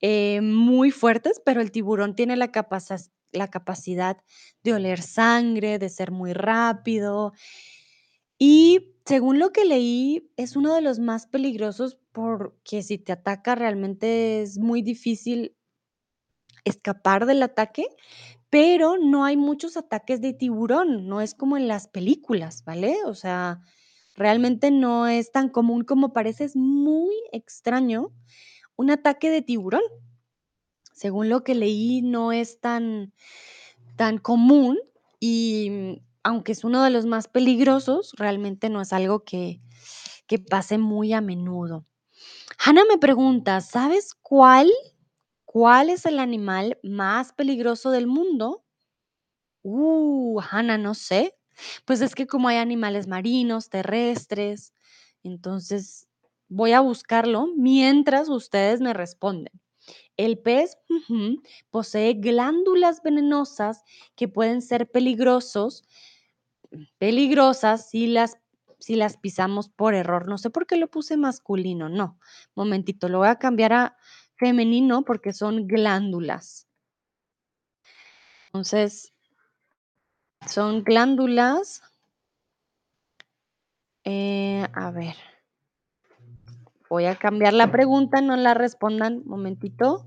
[0.00, 2.50] eh, muy fuertes, pero el tiburón tiene la,
[3.32, 4.16] la capacidad
[4.62, 7.32] de oler sangre, de ser muy rápido
[8.42, 13.54] y según lo que leí, es uno de los más peligrosos porque si te ataca
[13.54, 15.54] realmente es muy difícil
[16.64, 17.84] escapar del ataque,
[18.48, 22.96] pero no hay muchos ataques de tiburón, no es como en las películas, ¿vale?
[23.04, 23.60] O sea,
[24.16, 28.14] realmente no es tan común como parece, es muy extraño
[28.80, 29.82] un ataque de tiburón.
[30.94, 33.12] Según lo que leí, no es tan,
[33.96, 34.78] tan común
[35.18, 39.60] y mm, aunque es uno de los más peligrosos, realmente no es algo que,
[40.26, 41.84] que pase muy a menudo.
[42.58, 44.70] Hannah me pregunta, ¿sabes cuál,
[45.44, 48.64] cuál es el animal más peligroso del mundo?
[49.62, 51.36] Uh, Hannah, no sé.
[51.84, 54.72] Pues es que como hay animales marinos, terrestres,
[55.22, 56.09] entonces
[56.50, 59.52] voy a buscarlo mientras ustedes me responden.
[60.18, 60.76] El pez
[61.70, 63.82] posee glándulas venenosas
[64.16, 65.84] que pueden ser peligrosos,
[66.98, 68.38] peligrosas si las,
[68.78, 70.28] si las pisamos por error.
[70.28, 72.18] No sé por qué lo puse masculino, no.
[72.54, 73.96] Momentito, lo voy a cambiar a
[74.36, 76.66] femenino porque son glándulas.
[78.46, 79.14] Entonces,
[80.46, 81.82] son glándulas.
[84.04, 85.16] eh, a ver,
[86.90, 89.22] voy a cambiar la pregunta, no la respondan.
[89.24, 90.04] Momentito.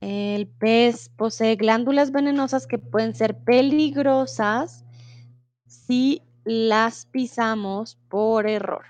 [0.00, 4.84] El pez posee glándulas venenosas que pueden ser peligrosas
[5.66, 8.84] si las pisamos por error.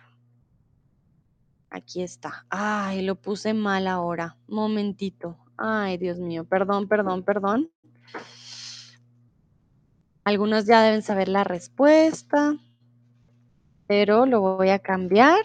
[1.71, 2.45] Aquí está.
[2.51, 4.37] Ay, lo puse mal ahora.
[4.49, 5.39] Momentito.
[5.57, 6.45] Ay, Dios mío.
[6.45, 7.71] Perdón, perdón, perdón.
[10.25, 12.55] Algunos ya deben saber la respuesta,
[13.87, 15.41] pero lo voy a cambiar.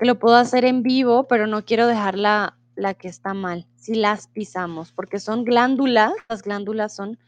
[0.00, 3.66] Que lo puedo hacer en vivo, pero no quiero dejar la, la que está mal,
[3.76, 7.18] si las pisamos, porque son glándulas, las glándulas son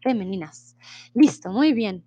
[0.00, 0.76] femeninas.
[1.14, 2.04] Listo, muy bien.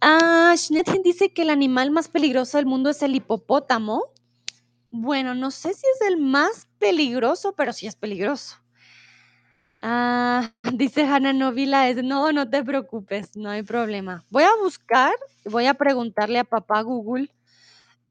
[0.00, 0.56] Ah,
[1.04, 4.06] dice que el animal más peligroso del mundo es el hipopótamo.
[4.90, 8.56] Bueno, no sé si es el más peligroso, pero sí es peligroso.
[9.82, 14.24] Ah, dice Hannah Novila, es, no, no te preocupes, no hay problema.
[14.30, 17.30] Voy a buscar, voy a preguntarle a papá Google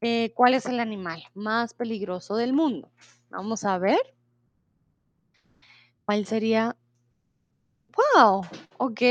[0.02, 2.92] eh, cuál es el animal más peligroso del mundo.
[3.30, 4.00] Vamos a ver.
[6.06, 6.76] ¿Cuál sería?
[8.16, 8.42] Wow,
[8.78, 9.02] ok.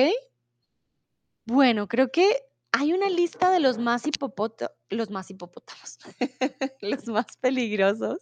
[1.47, 2.29] Bueno, creo que
[2.73, 5.99] hay una lista de los más hipopótamos, los más hipopótamos,
[6.81, 8.19] los más peligrosos.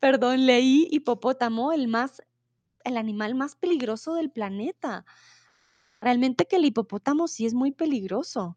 [0.00, 2.22] Perdón, leí hipopótamo, el más,
[2.84, 5.04] el animal más peligroso del planeta.
[6.00, 8.56] Realmente que el hipopótamo sí es muy peligroso.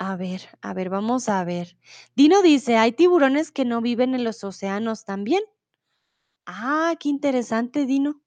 [0.00, 1.76] A ver, a ver, vamos a ver.
[2.16, 5.42] Dino dice, hay tiburones que no viven en los océanos también.
[6.46, 8.22] Ah, qué interesante, Dino.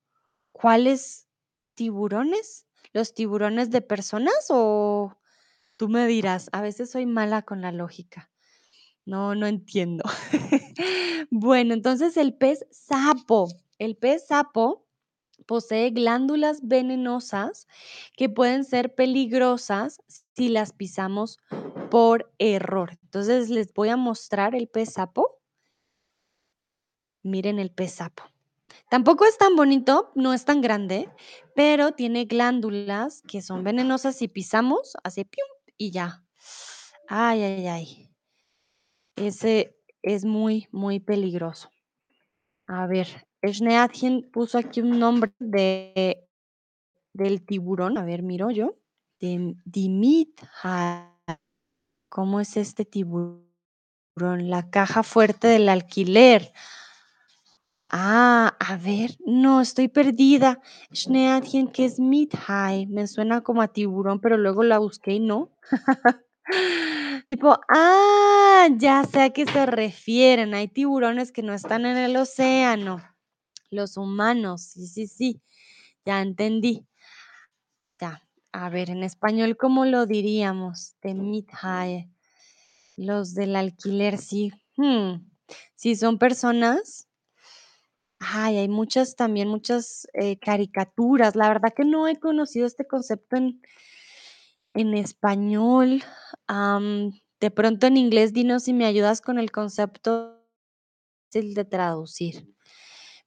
[0.51, 1.27] ¿Cuáles
[1.73, 2.67] tiburones?
[2.93, 5.17] ¿Los tiburones de personas o
[5.75, 6.47] tú me dirás?
[6.51, 8.29] A veces soy mala con la lógica.
[9.03, 10.03] No, no entiendo.
[11.31, 13.47] bueno, entonces el pez sapo.
[13.79, 14.83] El pez sapo
[15.43, 17.67] posee glándulas venenosas
[18.15, 20.01] que pueden ser peligrosas
[20.36, 21.39] si las pisamos
[21.91, 22.97] por error.
[23.03, 25.39] Entonces les voy a mostrar el pez sapo.
[27.21, 28.23] Miren el pez sapo.
[28.89, 31.10] Tampoco es tan bonito, no es tan grande,
[31.56, 36.23] pero tiene glándulas que son venenosas si pisamos, hace pium y ya.
[37.08, 38.10] Ay, ay, ay.
[39.15, 41.69] Ese es muy, muy peligroso.
[42.67, 43.08] A ver,
[43.43, 46.27] Schneadchen puso aquí un nombre de,
[47.13, 47.97] del tiburón.
[47.97, 48.75] A ver, miro yo.
[49.19, 49.56] De.
[52.10, 53.43] ¿Cómo es este tiburón?
[54.15, 56.53] La caja fuerte del alquiler.
[57.89, 60.60] Ah, a ver, no, estoy perdida.
[60.93, 62.88] Schneadchen, que es Mithai.
[62.88, 65.51] Me suena como a tiburón, pero luego la busqué y no.
[67.29, 70.53] Tipo, ah, ya sé a qué se refieren.
[70.53, 73.01] Hay tiburones que no están en el océano.
[73.73, 75.41] Los humanos, sí, sí, sí.
[76.05, 76.86] Ya entendí.
[77.99, 78.21] Ya.
[78.51, 80.95] A ver, en español, ¿cómo lo diríamos?
[81.03, 82.07] Mid-high.
[82.97, 84.51] Los del alquiler, sí.
[84.77, 85.27] Hmm.
[85.75, 87.07] Sí, son personas.
[88.19, 91.36] Ay, hay muchas también, muchas eh, caricaturas.
[91.36, 93.62] La verdad que no he conocido este concepto en,
[94.75, 96.03] en español.
[97.39, 100.43] de pronto en inglés, dinos si me ayudas con el concepto
[101.33, 102.47] de traducir.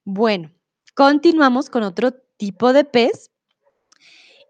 [0.09, 0.53] Bueno,
[0.95, 3.33] continuamos con otro tipo de pez.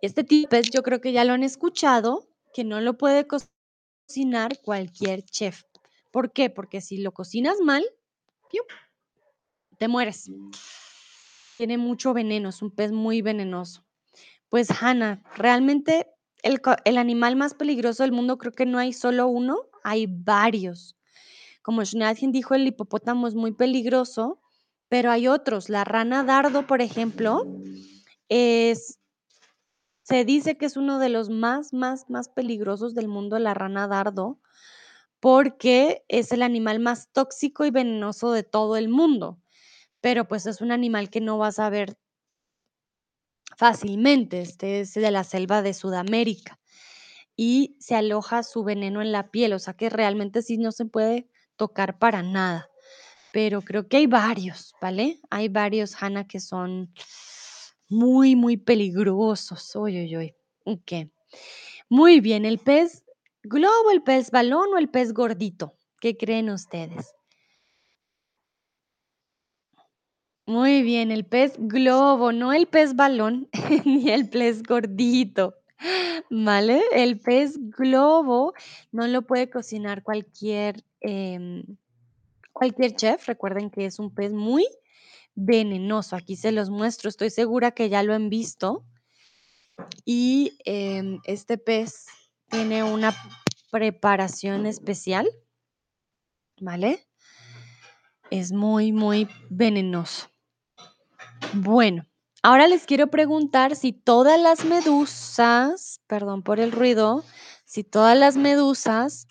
[0.02, 3.26] Este tipo de pez yo creo que ya lo han escuchado, que no lo puede
[3.26, 5.62] cocinar cualquier chef.
[6.10, 6.50] ¿Por qué?
[6.50, 7.86] Porque si lo cocinas mal,
[9.78, 10.30] te mueres.
[11.56, 13.82] Tiene mucho veneno, es un pez muy venenoso.
[14.50, 16.06] Pues Hannah, realmente
[16.42, 20.98] el, animal más peligroso del mundo creo que no hay solo uno, hay varios.
[21.62, 24.42] Como Schneidchen dijo, el hipopótamo es muy peligroso,
[24.88, 25.68] pero hay otros.
[25.68, 27.44] La rana dardo, por ejemplo,
[28.28, 28.98] es,
[30.02, 33.88] se dice que es uno de los más, más, más peligrosos del mundo, la rana
[33.88, 34.38] dardo,
[35.20, 39.40] porque es el animal más tóxico y venenoso de todo el mundo.
[40.00, 41.98] Pero pues es un animal que no vas a ver
[43.56, 44.40] fácilmente.
[44.40, 46.60] Este es de la selva de Sudamérica
[47.36, 50.86] y se aloja su veneno en la piel, o sea que realmente sí no se
[50.86, 52.68] puede tocar para nada.
[53.36, 55.20] Pero creo que hay varios, ¿vale?
[55.28, 56.90] Hay varios, Hanna, que son
[57.86, 59.76] muy, muy peligrosos.
[59.76, 60.34] Uy, uy, uy.
[60.64, 61.10] Ok.
[61.90, 63.04] Muy bien, el pez
[63.42, 65.76] globo, el pez balón o el pez gordito.
[66.00, 67.14] ¿Qué creen ustedes?
[70.46, 73.50] Muy bien, el pez globo, no el pez balón
[73.84, 75.56] ni el pez gordito.
[76.30, 76.82] ¿Vale?
[76.90, 78.54] El pez globo
[78.92, 81.76] no lo puede cocinar cualquier, em,
[82.56, 83.26] cualquier chef.
[83.28, 84.66] Recuerden que es un pez muy
[85.34, 86.16] venenoso.
[86.16, 87.10] Aquí se los muestro.
[87.10, 88.84] Estoy segura que ya lo han visto.
[90.06, 92.06] Y em, este pez
[92.48, 93.14] tiene una
[93.70, 95.28] preparación especial.
[96.58, 97.06] ¿Vale?
[98.30, 100.28] Es muy, muy venenoso.
[101.52, 102.06] Bueno,
[102.42, 107.22] ahora les quiero preguntar si todas las medusas, perdón por el ruido,
[107.66, 109.28] si todas las medusas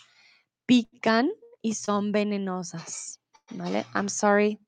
[0.67, 1.32] pican
[1.66, 3.20] y son venenosas.
[3.49, 3.86] ¿Vale?
[3.95, 4.59] I'm sorry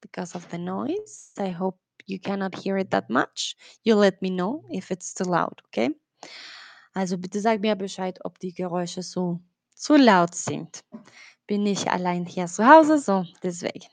[0.00, 1.32] because of the noise.
[1.36, 3.56] I hope you cannot hear it that much.
[3.82, 5.90] You let me know if it's too loud, okay?
[6.94, 9.40] Also bitte sag mir Bescheid, ob die Geräusche so
[9.74, 10.84] zu laut sind.
[11.48, 12.62] Bin ich allein hier zu
[13.00, 13.88] so deswegen.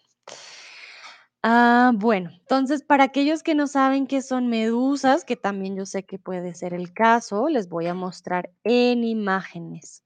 [1.43, 6.03] Ah, bueno, entonces, para aquellos que no saben qué son medusas, que también yo sé
[6.03, 10.03] que puede ser el caso, les voy a mostrar en imágenes.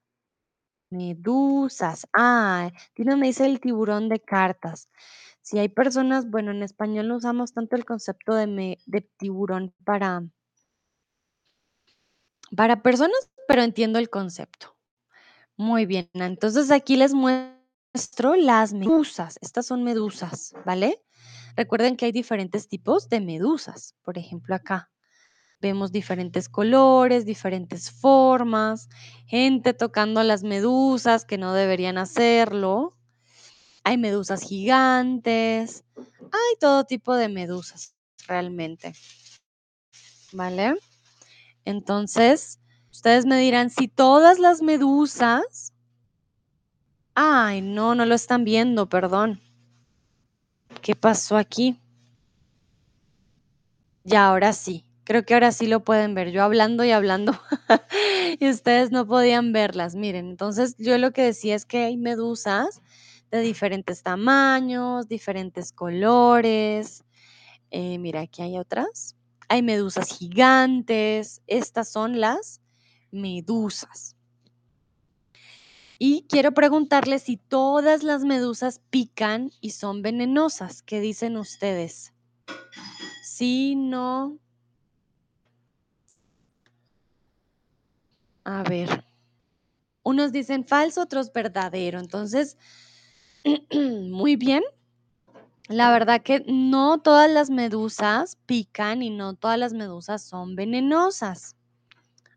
[0.96, 2.08] Medusas.
[2.14, 4.90] Ah, Tina me dice el tiburón de cartas.
[5.42, 10.24] Si hay personas, bueno, en español no usamos tanto el concepto de, de tiburón para,
[12.56, 14.76] para personas, pero entiendo el concepto.
[15.58, 19.38] Muy bien, entonces aquí les muestro las medusas.
[19.42, 21.02] Estas son medusas, ¿vale?
[21.56, 23.96] Recuerden que hay diferentes tipos de medusas.
[24.04, 24.90] Por ejemplo, acá
[25.62, 28.90] vemos diferentes colores, diferentes formas,
[29.26, 32.96] gente tocando las medusas que no deberían hacerlo.
[33.84, 37.96] Hay medusas gigantes, hay todo tipo de medusas
[38.28, 38.94] realmente,
[40.34, 40.76] ¿vale?
[41.66, 42.60] Entonces,
[42.92, 45.76] ustedes me dirán si todas las medusas
[47.18, 49.42] Ay, no, no lo están viendo, perdón.
[50.82, 51.80] ¿Qué pasó aquí?
[54.04, 54.85] Ya, ahora sí.
[55.06, 56.32] Creo que ahora sí lo pueden ver.
[56.32, 57.40] Yo hablando y hablando
[58.40, 59.96] y ustedes no podían verlas.
[59.96, 62.82] Miren, entonces yo lo que decía es que hay medusas
[63.30, 67.04] de diferentes tamaños, diferentes colores.
[67.70, 69.16] Eh, mira, aquí hay otras.
[69.48, 71.44] Hay medusas gigantes.
[71.46, 72.62] Estas son las
[73.12, 74.16] medusas.
[76.00, 80.82] Y quiero preguntarles si todas las medusas pican y son venenosas.
[80.82, 82.12] ¿Qué dicen ustedes?
[83.24, 84.40] Sí, no.
[88.46, 89.04] A ver.
[90.04, 92.00] Unos dicen falso, otros verdadero.
[92.00, 92.58] Entonces,
[93.74, 94.64] muy bien.
[95.68, 101.56] La verdad que no todas las medusas pican y no todas las medusas son venenosas.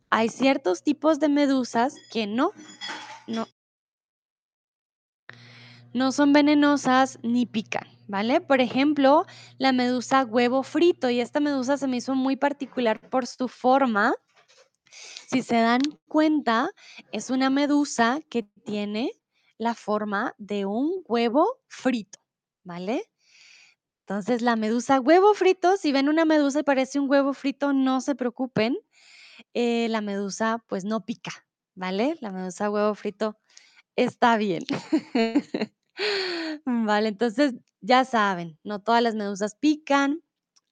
[0.09, 2.53] Hay ciertos tipos de medusas que no,
[3.27, 3.47] no,
[5.93, 8.41] no son venenosas ni pican, ¿vale?
[8.41, 9.27] Por ejemplo,
[9.59, 14.15] la medusa huevo frito y esta medusa se me hizo muy particular por su forma.
[14.91, 16.71] Si se dan cuenta,
[17.13, 19.13] es una medusa que tiene
[19.59, 22.19] la forma de un huevo frito,
[22.65, 23.11] ¿vale?
[24.01, 28.01] Entonces, la medusa huevo frito, si ven una medusa y parece un huevo frito, no
[28.01, 28.79] se preocupen,
[29.55, 31.33] eh, la medusa pues no pica,
[31.75, 32.17] ¿vale?
[32.21, 33.39] La medusa huevo frito
[33.97, 34.65] está bien.
[36.65, 40.23] Vale, entonces ya saben, no todas las medusas pican,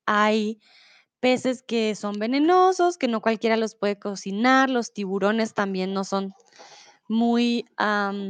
[0.07, 0.61] hay
[1.27, 6.33] peces que son venenosos, que no cualquiera los puede cocinar, los tiburones también no son
[7.09, 7.67] muy,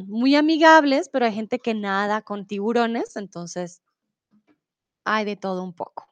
[0.06, 3.82] muy amigables, pero hay gente que nada con tiburones, entonces
[5.04, 6.06] hay de todo un poco.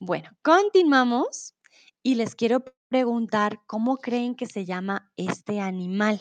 [0.00, 1.54] Bueno, continuamos
[2.02, 6.20] y les quiero preguntar cómo creen que se llama este animal.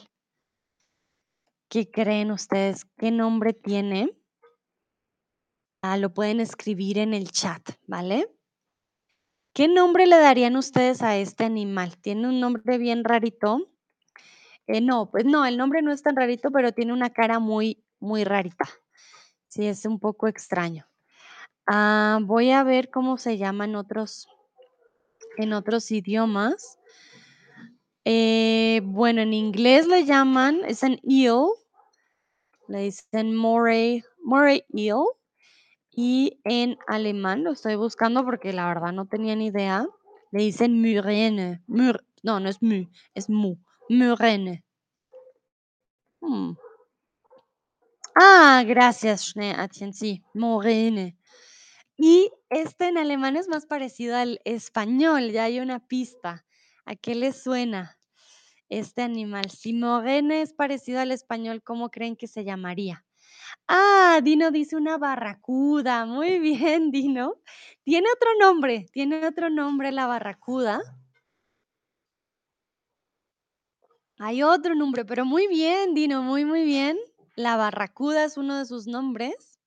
[1.70, 2.86] ¿Qué creen ustedes?
[3.00, 4.16] ¿Qué nombre tiene?
[5.82, 8.35] Ah, lo pueden escribir en el chat, ¿vale?
[9.56, 11.96] ¿Qué nombre le darían ustedes a este animal?
[11.96, 13.72] Tiene un nombre bien rarito.
[14.68, 17.82] Eh, no, pues no, el nombre no es tan rarito, pero tiene una cara muy,
[18.02, 18.66] muy rarita.
[19.48, 20.86] Sí, es un poco extraño.
[21.66, 24.28] Ah, voy a ver cómo se llama en otros,
[25.38, 26.78] en otros idiomas.
[28.04, 31.48] Eh, bueno, en inglés le llaman, es un eel,
[32.68, 35.06] le dicen moray, moray eel.
[35.98, 39.88] Y en alemán, lo estoy buscando porque la verdad no tenía ni idea,
[40.32, 41.64] le dicen Murene.
[41.68, 43.56] Mur, no, no es mu, es mu.
[43.88, 44.64] Murene.
[46.22, 46.56] Mm.
[48.16, 51.18] Ah, gracias, Schneeätchen, sí, Morene.
[51.98, 56.46] Y este en alemán es más parecido al español, ya hay una pista.
[56.86, 57.98] ¿A qué le suena
[58.70, 59.50] este animal?
[59.50, 63.05] Si Morene es parecido al español, ¿cómo creen que se llamaría?
[63.68, 66.06] Ah, Dino dice una barracuda.
[66.06, 67.36] Muy bien, Dino.
[67.84, 70.82] Tiene otro nombre, tiene otro nombre la barracuda.
[74.20, 76.98] Hay otro nombre, pero muy bien, Dino, muy, muy bien.
[77.38, 79.58] La barracuda es uno de sus nombres,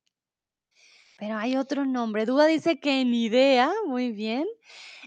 [1.18, 2.26] pero hay otro nombre.
[2.26, 4.46] Duda dice que ni idea, muy bien.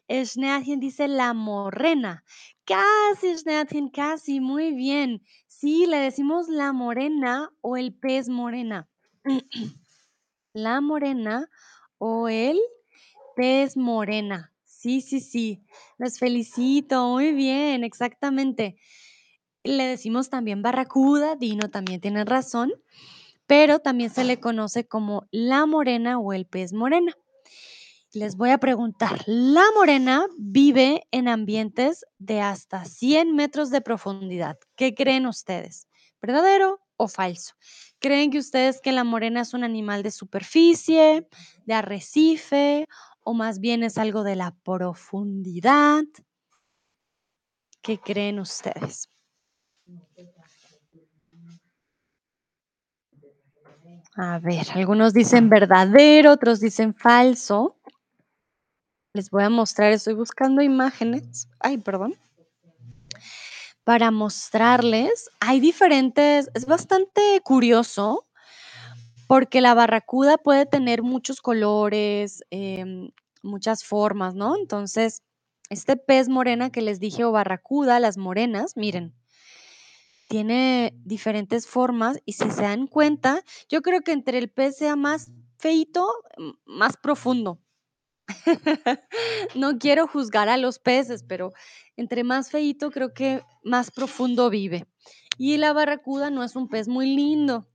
[0.10, 2.24] Schneatien dice la morena.
[2.66, 5.24] Casi, Schneatien, casi, muy bien.
[5.62, 8.90] Sí, le decimos la morena o el pez morena.
[10.54, 11.52] La morena
[12.00, 12.60] o el
[13.36, 14.52] pez morena.
[14.66, 15.64] Sí, sí, sí.
[16.00, 17.10] Les felicito.
[17.10, 18.76] Muy bien, exactamente.
[19.64, 22.74] Le decimos también barracuda, Dino también tiene razón,
[23.46, 27.16] pero también se le conoce como la morena o el pez morena.
[28.14, 34.58] Les voy a preguntar, la morena vive en ambientes de hasta 100 metros de profundidad.
[34.76, 35.88] ¿Qué creen ustedes?
[36.22, 37.54] ¿Verdadero o falso?
[38.00, 41.26] ¿Creen que ustedes que la morena es un animal de superficie,
[41.66, 42.86] de arrecife
[43.24, 46.04] o más bien es algo de la profundidad?
[47.82, 49.08] ¿Qué creen ustedes?
[54.16, 57.81] A ver, algunos dicen verdadero, otros dicen falso.
[59.14, 61.50] Les voy a mostrar, estoy buscando imágenes.
[61.60, 62.16] Ay, perdón.
[63.84, 68.26] Para mostrarles, hay diferentes, es bastante curioso
[69.28, 73.12] porque la barracuda puede tener muchos colores, em,
[73.44, 74.56] muchas formas, ¿no?
[74.56, 75.24] Entonces,
[75.70, 79.14] este pez morena que les dije o barracuda, las morenas, miren,
[80.30, 84.96] tiene diferentes formas y si se dan cuenta, yo creo que entre el pez sea
[84.96, 86.08] más feito,
[86.66, 87.61] más profundo.
[89.56, 91.52] No quiero juzgar a los peces, pero
[91.98, 94.86] entre más feito creo que más profundo vive.
[95.38, 97.68] Y la barracuda no es un pez muy lindo,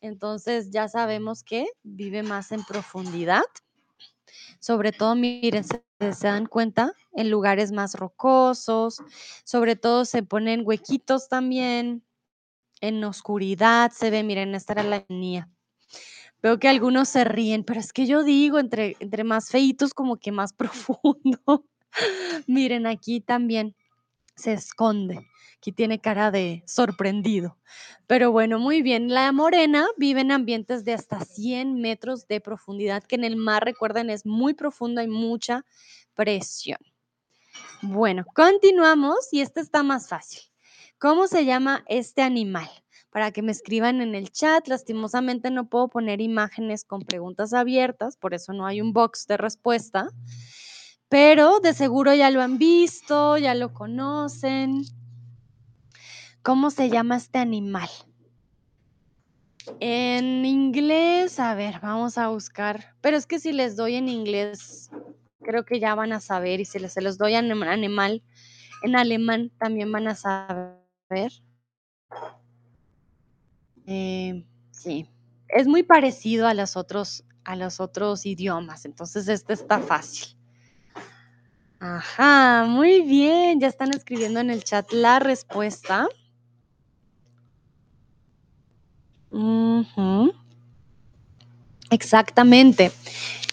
[0.00, 3.44] entonces ya sabemos que vive más en profundidad.
[4.60, 5.82] Sobre todo, miren, se,
[6.12, 8.98] se dan cuenta en lugares más rocosos,
[9.44, 12.04] sobre todo se ponen huequitos también,
[12.80, 15.50] en oscuridad se ve, miren, esta era la mía.
[16.42, 20.16] Veo que algunos se ríen, pero es que yo digo, entre, entre más feitos, como
[20.16, 21.66] que más profundo.
[22.46, 23.76] Miren, aquí también
[24.34, 25.26] se esconde.
[25.58, 27.56] Aquí tiene cara de sorprendido.
[28.08, 29.08] Pero bueno, muy bien.
[29.14, 33.64] La morena vive en ambientes de hasta 100 metros de profundidad, que en el mar,
[33.64, 35.64] recuerden, es muy profundo, hay mucha
[36.14, 36.78] presión.
[37.82, 40.42] Bueno, continuamos y este está más fácil.
[40.98, 42.68] ¿Cómo se llama este animal?
[43.12, 44.66] Para que me escriban en el chat.
[44.66, 49.36] Lastimosamente no puedo poner imágenes con preguntas abiertas, por eso no hay un box de
[49.36, 50.08] respuesta.
[51.08, 54.84] Pero de seguro ya lo han visto, ya lo conocen.
[56.42, 57.90] ¿Cómo se llama este animal?
[59.78, 62.96] En inglés, a ver, vamos a buscar.
[63.02, 64.90] Pero es que si les doy en inglés,
[65.42, 66.60] creo que ya van a saber.
[66.60, 68.22] Y si les, se los doy en animal,
[68.82, 70.80] en alemán, también van a saber.
[73.86, 75.06] Eh, sí,
[75.48, 78.84] es muy parecido a los otros, a los otros idiomas.
[78.84, 80.36] Entonces, este está fácil.
[81.78, 83.60] Ajá, muy bien.
[83.60, 86.06] Ya están escribiendo en el chat la respuesta.
[91.90, 92.92] Exactamente.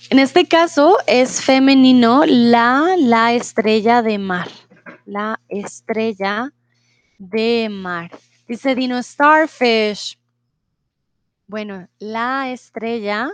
[0.09, 4.47] En este caso es femenino la, la estrella de mar.
[5.05, 6.53] La estrella
[7.17, 8.11] de mar.
[8.49, 10.17] Dice Dino Starfish.
[11.47, 13.29] Bueno, la estrella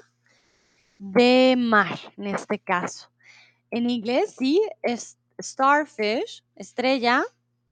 [0.99, 3.09] de mar, en este caso.
[3.71, 7.23] En inglés sí es starfish, estrella,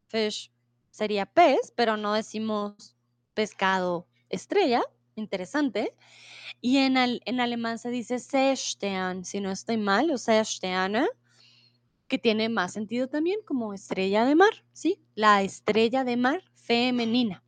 [0.07, 0.51] fish
[0.91, 2.95] sería pez, pero no decimos
[3.33, 4.83] pescado estrella.
[5.15, 5.95] Interesante.
[6.61, 11.07] Y en, al- en alemán se dice Seestern, si no estoy mal, o Seesterne,
[12.07, 15.01] que tiene más sentido también como estrella de mar, ¿sí?
[15.15, 17.43] La estrella de mar femenina.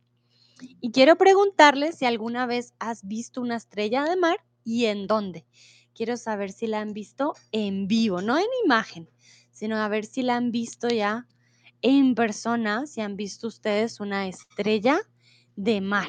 [0.80, 5.46] Y quiero preguntarle si alguna vez has visto una estrella de mar y en dónde.
[5.94, 9.10] Quiero saber si la han visto en vivo, no en imagen,
[9.50, 11.26] sino a ver si la han visto ya
[11.82, 15.00] en persona, si han visto ustedes una estrella
[15.56, 16.08] de mar.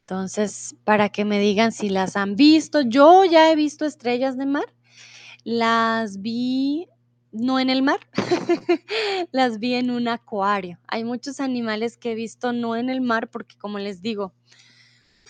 [0.00, 4.44] Entonces, para que me digan si las han visto, yo ya he visto estrellas de
[4.44, 4.74] mar.
[5.44, 6.88] Las vi
[7.34, 7.98] no en el mar,
[9.32, 10.78] las vi en un acuario.
[10.86, 14.32] Hay muchos animales que he visto no en el mar porque, como les digo,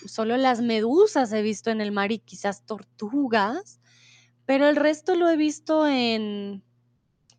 [0.05, 3.81] solo las medusas he visto en el mar y quizás tortugas,
[4.45, 6.63] pero el resto lo he visto en,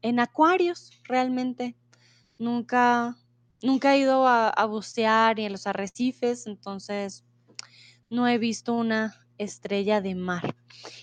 [0.02, 1.76] en acuarios realmente.
[2.38, 3.16] Nunca,
[3.62, 7.24] nunca he ido a, a bucear y en los arrecifes, entonces
[8.10, 10.56] no he visto una estrella de mar.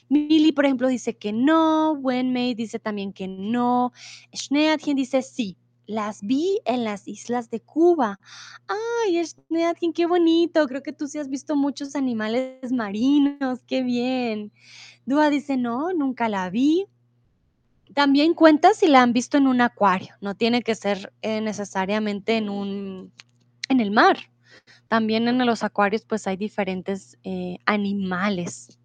[0.09, 1.93] Mili, por ejemplo, dice que no.
[1.93, 3.91] Wenmei dice también que no.
[4.33, 5.57] Schneadchen dice sí.
[5.85, 8.19] Las vi en las islas de Cuba.
[8.67, 10.65] Ay, Schneadchen, qué bonito.
[10.67, 13.59] Creo que tú sí has visto muchos animales marinos.
[13.67, 14.51] Qué bien.
[15.05, 16.85] Dua dice no, nunca la vi.
[17.93, 20.15] También cuenta si la han visto en un acuario.
[20.21, 23.11] No tiene que ser eh, necesariamente en un
[23.69, 24.17] en el mar.
[24.87, 28.79] También en los acuarios pues hay diferentes eh, animales.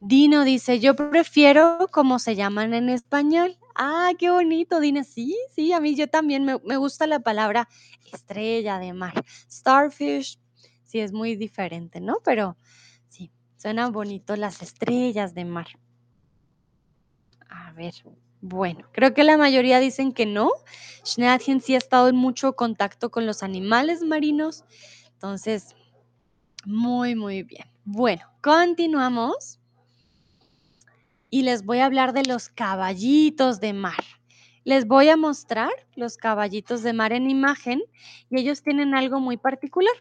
[0.00, 3.58] Dino dice, yo prefiero como se llaman en español.
[3.74, 5.02] Ah, qué bonito, Dino.
[5.02, 7.68] Sí, sí, a mí yo también me, me gusta la palabra
[8.12, 9.24] estrella de mar.
[9.50, 10.38] Starfish,
[10.84, 12.18] sí, es muy diferente, ¿no?
[12.24, 12.56] Pero
[13.08, 15.66] sí, suenan bonitos las estrellas de mar.
[17.48, 17.94] A ver,
[18.40, 20.50] Bueno, creo que la mayoría dicen que no.
[21.04, 24.64] Schneehattchen sí ha estado en mucho contacto con los animales marinos,
[25.12, 25.74] entonces,
[26.64, 27.66] muy, muy bien.
[27.84, 29.58] Bueno, continuamos.
[31.30, 34.04] Y les voy a hablar de los caballitos de mar.
[34.64, 37.82] Les voy a mostrar los caballitos de mar en imagen
[38.30, 39.94] y ellos tienen algo muy particular.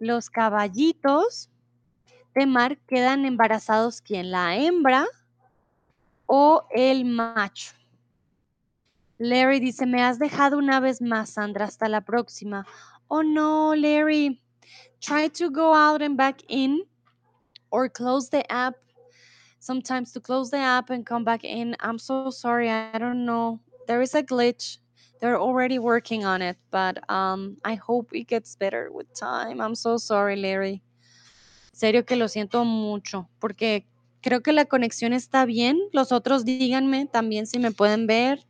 [0.00, 1.50] Los caballitos
[2.34, 4.30] de mar quedan embarazados, ¿quién?
[4.30, 5.06] ¿La hembra
[6.30, 7.74] o el macho?
[9.18, 12.64] Larry dice, me has dejado una vez más, Sandra, hasta la próxima.
[13.08, 14.40] Oh no, Larry,
[15.00, 16.84] try to go out and back in
[17.70, 18.76] or close the app.
[19.58, 21.76] Sometimes to close the app and come back in.
[21.80, 23.60] I'm so sorry, I don't know.
[23.86, 24.78] There is a glitch.
[25.20, 29.60] They're already working on it, but um, I hope it gets better with time.
[29.60, 30.82] I'm so sorry, Larry.
[31.74, 33.89] Serio que lo siento mucho, porque
[34.20, 35.78] creo que la conexión está bien.
[35.92, 38.46] Los otros díganme también si me pueden ver.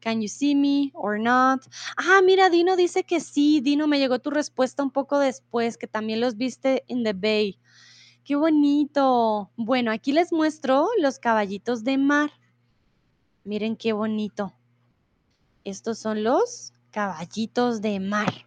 [0.00, 1.60] Can you see me or not?
[1.96, 3.60] Ah, mira, Dino dice que sí.
[3.60, 7.58] Dino, me llegó tu respuesta un poco después, que también los viste in the bay.
[8.24, 9.50] Qué bonito.
[9.56, 12.30] Bueno, aquí les muestro los caballitos de mar.
[13.44, 14.54] Miren qué bonito.
[15.64, 18.46] Estos son los caballitos de mar.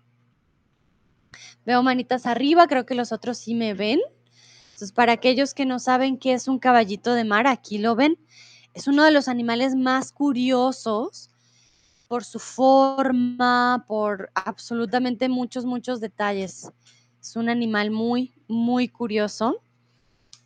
[1.66, 4.00] Veo manitas arriba, creo que los otros sí me ven.
[4.74, 8.18] Entonces, para aquellos que no saben qué es un caballito de mar, aquí lo ven.
[8.74, 11.30] Es uno de los animales más curiosos
[12.08, 16.72] por su forma, por absolutamente muchos, muchos detalles.
[17.22, 19.62] Es un animal muy, muy curioso.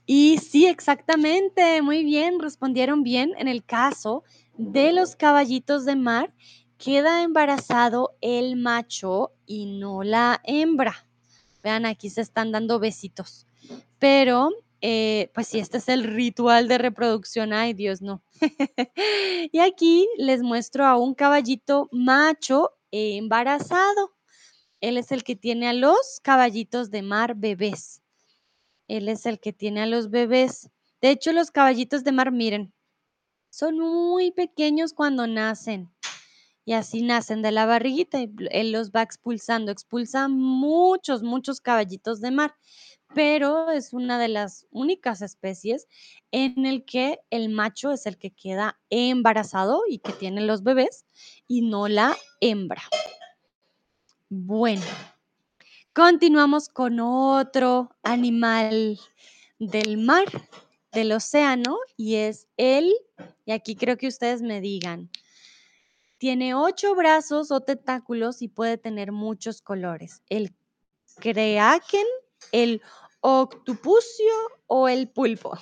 [0.05, 3.33] Y sí, exactamente, muy bien, respondieron bien.
[3.37, 4.25] En el caso
[4.57, 6.33] de los caballitos de mar,
[6.77, 11.07] queda embarazado el macho y no la hembra.
[11.63, 13.47] Vean, aquí se están dando besitos.
[13.99, 17.53] Pero, eh, pues sí, este es el ritual de reproducción.
[17.53, 18.21] Ay, Dios, no.
[19.51, 24.13] y aquí les muestro a un caballito macho embarazado.
[24.81, 28.01] Él es el que tiene a los caballitos de mar bebés.
[28.87, 30.69] Él es el que tiene a los bebés.
[31.01, 32.73] De hecho, los caballitos de mar, miren,
[33.49, 35.91] son muy pequeños cuando nacen.
[36.65, 39.71] Y así nacen de la barriguita y él los va expulsando.
[39.71, 42.55] Expulsa muchos, muchos caballitos de mar.
[43.13, 45.87] Pero es una de las únicas especies
[46.31, 51.05] en el que el macho es el que queda embarazado y que tiene los bebés
[51.47, 52.83] y no la hembra.
[54.29, 54.83] Bueno,
[55.93, 58.99] continuamos con otro animal
[59.57, 60.25] del mar,
[60.91, 62.93] del océano, y es el,
[63.45, 65.09] y aquí creo que ustedes me digan,
[66.17, 70.23] tiene ocho brazos o tentáculos y puede tener muchos colores.
[70.29, 70.53] El
[71.19, 72.05] kraken,
[72.51, 72.81] el
[73.21, 74.33] octupucio
[74.67, 75.57] o el pulpo.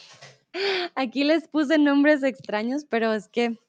[0.95, 3.59] Aquí les puse nombres extraños, pero es que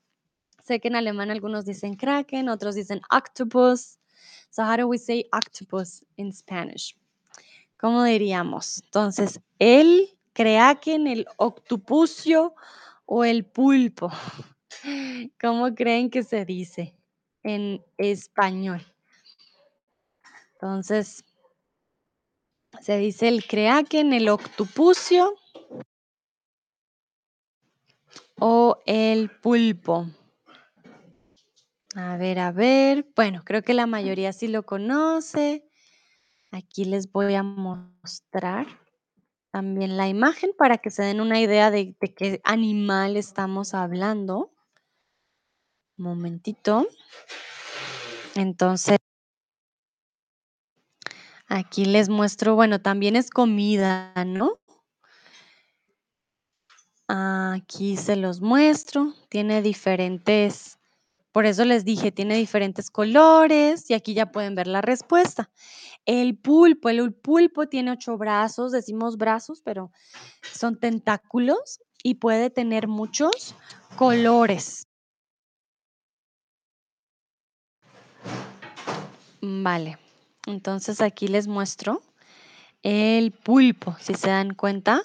[0.62, 3.98] sé que en alemán algunos dicen kraken, otros dicen octopus.
[4.50, 6.96] So how do we say octopus in Spanish?
[7.78, 8.82] ¿Cómo diríamos?
[8.84, 12.54] Entonces, el kraken, el octupucio
[13.04, 14.10] o el pulpo.
[15.40, 16.94] ¿Cómo creen que se dice
[17.42, 18.84] en español?
[20.54, 21.24] Entonces,
[22.80, 25.34] se dice el kraken, el octupucio
[28.38, 30.06] o el pulpo.
[31.94, 33.06] A ver, a ver.
[33.16, 35.66] Bueno, creo que la mayoría sí lo conoce.
[36.50, 38.66] Aquí les voy a mostrar
[39.50, 44.52] también la imagen para que se den una idea de, de qué animal estamos hablando.
[45.96, 46.86] Momentito.
[48.34, 48.98] Entonces,
[51.48, 54.58] aquí les muestro, bueno, también es comida, ¿no?
[57.08, 59.14] Aquí se los muestro.
[59.28, 60.78] Tiene diferentes,
[61.32, 65.50] por eso les dije, tiene diferentes colores y aquí ya pueden ver la respuesta.
[66.04, 69.92] El pulpo, el pulpo tiene ocho brazos, decimos brazos, pero
[70.52, 73.54] son tentáculos y puede tener muchos
[73.96, 74.86] colores.
[79.42, 79.98] Vale,
[80.46, 82.02] entonces aquí les muestro
[82.82, 85.02] el pulpo, si se dan cuenta.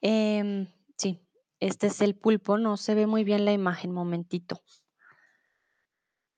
[0.00, 1.20] Em, sí,
[1.60, 4.62] este es el pulpo, no se ve muy bien la imagen, momentito.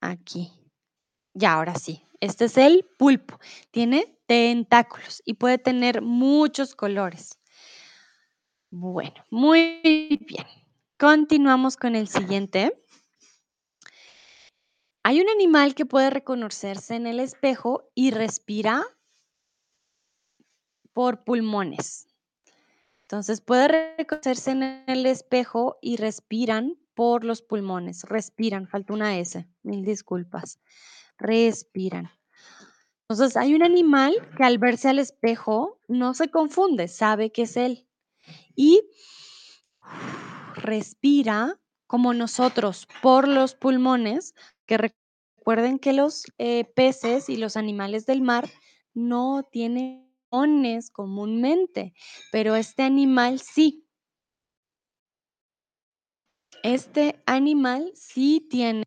[0.00, 0.52] Aquí.
[1.34, 2.02] Ya, ahora sí.
[2.20, 3.38] Este es el pulpo.
[3.70, 7.38] Tiene tentáculos y puede tener muchos colores.
[8.70, 9.80] Bueno, muy
[10.26, 10.46] bien.
[10.98, 12.83] Continuamos con el siguiente.
[15.06, 18.82] Hay un animal que puede reconocerse en el espejo y respira
[20.94, 22.08] por pulmones.
[23.02, 29.46] Entonces puede reconocerse en el espejo y respiran por los pulmones, respiran, falta una S,
[29.62, 30.58] mil disculpas,
[31.18, 32.10] respiran.
[33.02, 37.58] Entonces, hay un animal que al verse al espejo no se confunde, sabe que es
[37.58, 37.86] él
[38.56, 38.88] y
[40.54, 44.34] respira como nosotros por los pulmones,
[44.66, 48.48] que recuerden que los eh, peces y los animales del mar
[48.94, 51.94] no tienen pulmones comúnmente,
[52.32, 53.86] pero este animal sí.
[56.62, 58.84] Este animal sí tiene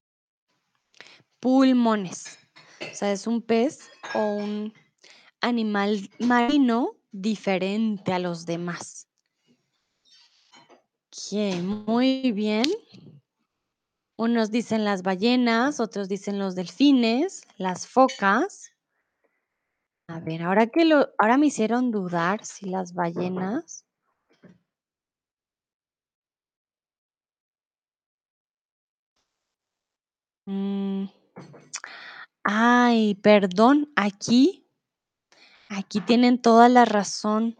[1.40, 2.38] pulmones.
[2.82, 4.74] O sea, es un pez o un
[5.42, 9.08] animal marino diferente a los demás.
[11.62, 12.66] Muy bien.
[14.18, 18.72] Unos dicen las ballenas, otros dicen los delfines, las focas.
[20.10, 23.86] A ver, ahora que lo, ahora me hicieron dudar si las ballenas.
[30.46, 31.06] Mm,
[32.50, 34.66] Ay, perdón, aquí,
[35.68, 37.58] aquí tienen toda la razón.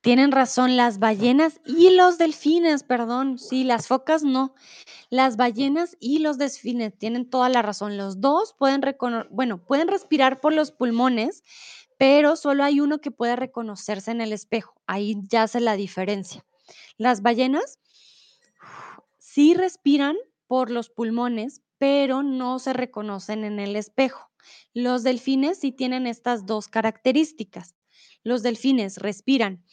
[0.00, 3.38] Tienen razón las ballenas y los delfines, perdón.
[3.38, 4.54] Sí, las focas no.
[5.10, 7.96] Las ballenas y los delfines tienen toda la razón.
[7.96, 8.80] Los dos pueden
[9.30, 11.42] bueno, pueden respirar por los pulmones,
[11.98, 14.80] pero solo hay uno que puede reconocerse en el espejo.
[14.86, 16.44] Ahí ya hace la diferencia.
[16.96, 17.78] Las ballenas
[19.18, 24.30] sí respiran por los pulmones, pero no se reconocen en el espejo.
[24.74, 27.74] Los delfines sí tienen estas dos características.
[28.28, 29.64] Los delfines respiran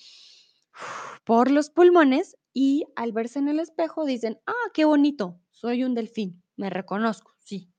[1.26, 5.94] por los pulmones y al verse en el espejo dicen, ah, qué bonito, soy un
[5.94, 7.70] delfín, me reconozco, sí.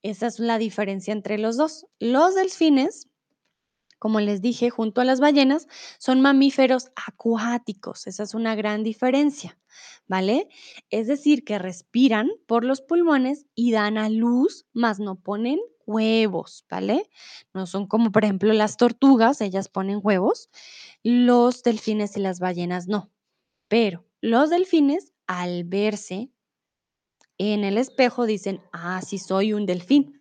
[0.00, 1.86] Esa es la diferencia entre los dos.
[1.98, 3.10] Los delfines,
[3.98, 8.06] como les dije, junto a las ballenas, son mamíferos acuáticos.
[8.06, 9.58] Esa es una gran diferencia,
[10.08, 10.48] ¿vale?
[10.88, 16.64] Es decir, que respiran por los pulmones y dan a luz, mas no ponen huevos,
[16.70, 17.08] ¿vale?
[17.54, 20.50] No son como, por ejemplo, las tortugas, ellas ponen huevos.
[21.02, 23.10] Los delfines y las ballenas no.
[23.68, 26.30] Pero los delfines, al verse
[27.38, 30.20] en el espejo, dicen, ah, sí soy un delfín.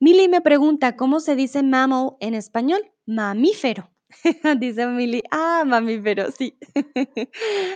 [0.00, 2.80] Milly me pregunta, ¿cómo se dice mammal en español?
[3.06, 3.90] Mamífero.
[4.58, 6.56] dice Milly, ah, mamífero, sí.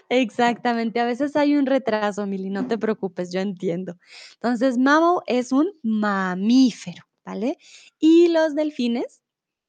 [0.09, 3.97] Exactamente, a veces hay un retraso, Milly, no te preocupes, yo entiendo.
[4.35, 7.59] Entonces, mammal es un mamífero, ¿vale?
[7.99, 9.23] Y los delfines,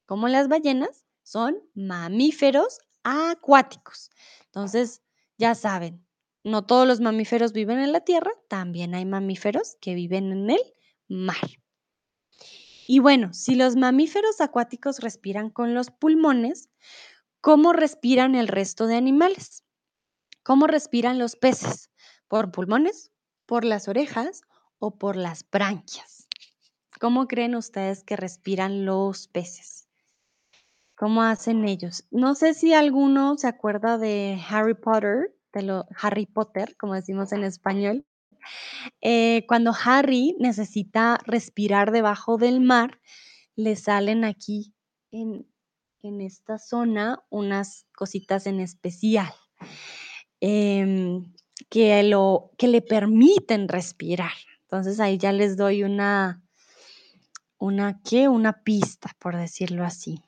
[0.05, 4.09] como las ballenas, son mamíferos acuáticos.
[4.45, 5.01] Entonces,
[5.37, 6.05] ya saben,
[6.43, 10.73] no todos los mamíferos viven en la tierra, también hay mamíferos que viven en el
[11.07, 11.37] mar.
[12.85, 16.69] Y bueno, si los mamíferos acuáticos respiran con los pulmones,
[17.39, 19.63] ¿cómo respiran el resto de animales?
[20.43, 21.89] ¿Cómo respiran los peces?
[22.27, 23.11] ¿Por pulmones,
[23.45, 24.41] por las orejas
[24.79, 26.22] o por las branquias?
[27.03, 29.89] ¿Cómo creen ustedes que respiran los peces?
[30.95, 32.05] ¿Cómo hacen ellos?
[32.11, 37.33] No sé si alguno se acuerda de Harry Potter, de lo Harry Potter, como decimos
[37.33, 38.05] en español.
[39.01, 43.01] Eh, cuando Harry necesita respirar debajo del mar,
[43.57, 44.73] le salen aquí
[45.11, 45.45] en,
[46.03, 49.33] en esta zona unas cositas en especial
[50.39, 51.33] em,
[51.69, 54.31] que, lo, que le permiten respirar.
[54.61, 56.42] Entonces ahí ya les doy una,
[57.63, 58.27] una, ¿qué?
[58.27, 60.21] Una pista, por decirlo así.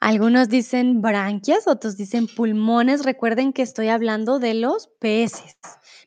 [0.00, 3.04] Algunos dicen branquias, otros dicen pulmones.
[3.04, 5.58] Recuerden que estoy hablando de los peces,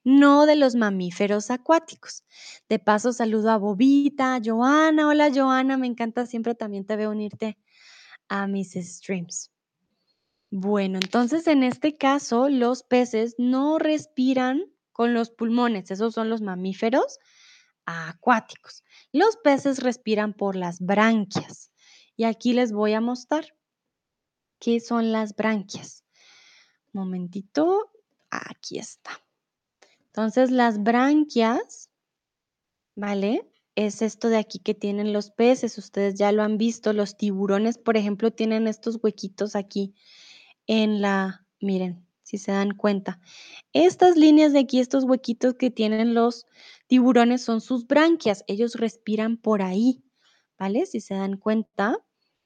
[0.03, 2.23] no de los mamíferos acuáticos.
[2.67, 5.07] De paso, saludo a Bobita, a Joana.
[5.07, 7.59] Hola, Joana, me encanta siempre también te veo unirte
[8.27, 9.51] a mis streams.
[10.49, 16.41] Bueno, entonces en este caso, los peces no respiran con los pulmones, esos son los
[16.41, 17.19] mamíferos
[17.85, 18.83] acuáticos.
[19.11, 21.71] Los peces respiran por las branquias.
[22.15, 23.45] Y aquí les voy a mostrar.
[24.59, 26.05] ¿Qué son las branquias?
[26.93, 27.91] Momentito,
[28.29, 29.11] aquí está.
[30.07, 31.89] Entonces, las branquias,
[32.95, 33.49] ¿vale?
[33.75, 37.77] Es esto de aquí que tienen los peces, ustedes ya lo han visto, los tiburones,
[37.77, 39.95] por ejemplo, tienen estos huequitos aquí
[40.67, 43.19] en la, miren, si se dan cuenta.
[43.73, 46.45] Estas líneas de aquí, estos huequitos que tienen los
[46.87, 50.01] tiburones son sus branquias, ellos respiran por ahí,
[50.57, 50.85] ¿vale?
[50.85, 51.97] Si se dan cuenta,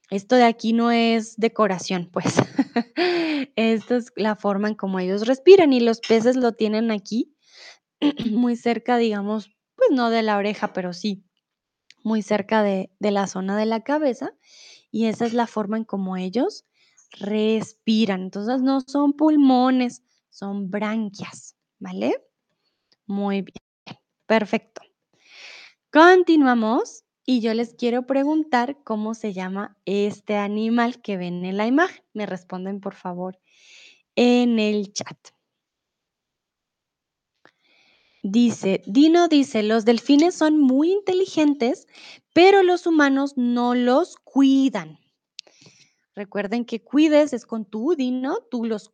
[0.10, 2.26] esto de aquí no es decoración, pues.
[3.56, 7.36] Esto es la forma en cómo ellos respiran y los peces lo tienen aquí,
[8.32, 11.24] muy cerca, digamos, pues no de la oreja, pero sí,
[12.04, 14.32] muy cerca de, de la zona de la cabeza.
[14.90, 16.66] Y esa es la forma en cómo ellos
[17.12, 18.22] respiran.
[18.24, 22.24] Entonces no son pulmones, son branquias, ¿vale?
[23.06, 24.82] Muy bien, perfecto.
[25.92, 31.68] Continuamos y yo les quiero preguntar cómo se llama este animal que ven en la
[31.68, 32.04] imagen.
[32.14, 33.40] Me responden, por favor,
[34.16, 35.18] en el chat.
[38.28, 41.88] Dice, Dino dice, los delfines son muy inteligentes,
[42.34, 45.00] pero los humanos no los cuidan.
[46.16, 48.94] Recuerden que cuides es con tu, Dino, tú los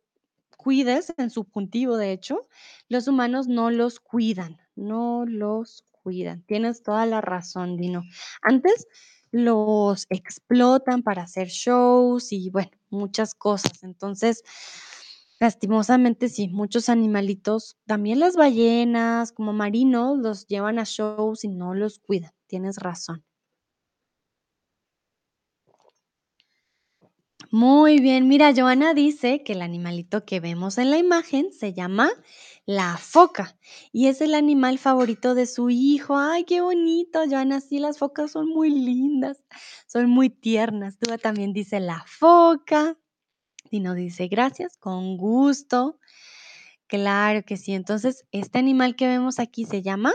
[0.56, 2.48] cuides en subjuntivo, de hecho.
[2.88, 6.42] Los humanos no los cuidan, no los cuidan.
[6.42, 8.02] Tienes toda la razón, Dino.
[8.42, 8.86] Antes
[9.30, 13.82] los explotan para hacer shows y bueno, muchas cosas.
[13.82, 14.42] Entonces,
[15.40, 21.74] lastimosamente sí, muchos animalitos, también las ballenas como marinos, los llevan a shows y no
[21.74, 22.32] los cuidan.
[22.46, 23.24] Tienes razón.
[27.54, 32.08] Muy bien, mira, Joana dice que el animalito que vemos en la imagen se llama
[32.64, 33.58] la foca
[33.92, 36.16] y es el animal favorito de su hijo.
[36.16, 37.60] Ay, qué bonito, Joana.
[37.60, 39.44] Sí, las focas son muy lindas,
[39.86, 40.96] son muy tiernas.
[40.98, 42.96] Tú también dice la foca.
[43.70, 45.98] Y nos dice gracias, con gusto.
[46.88, 47.74] Claro que sí.
[47.74, 50.14] Entonces, este animal que vemos aquí se llama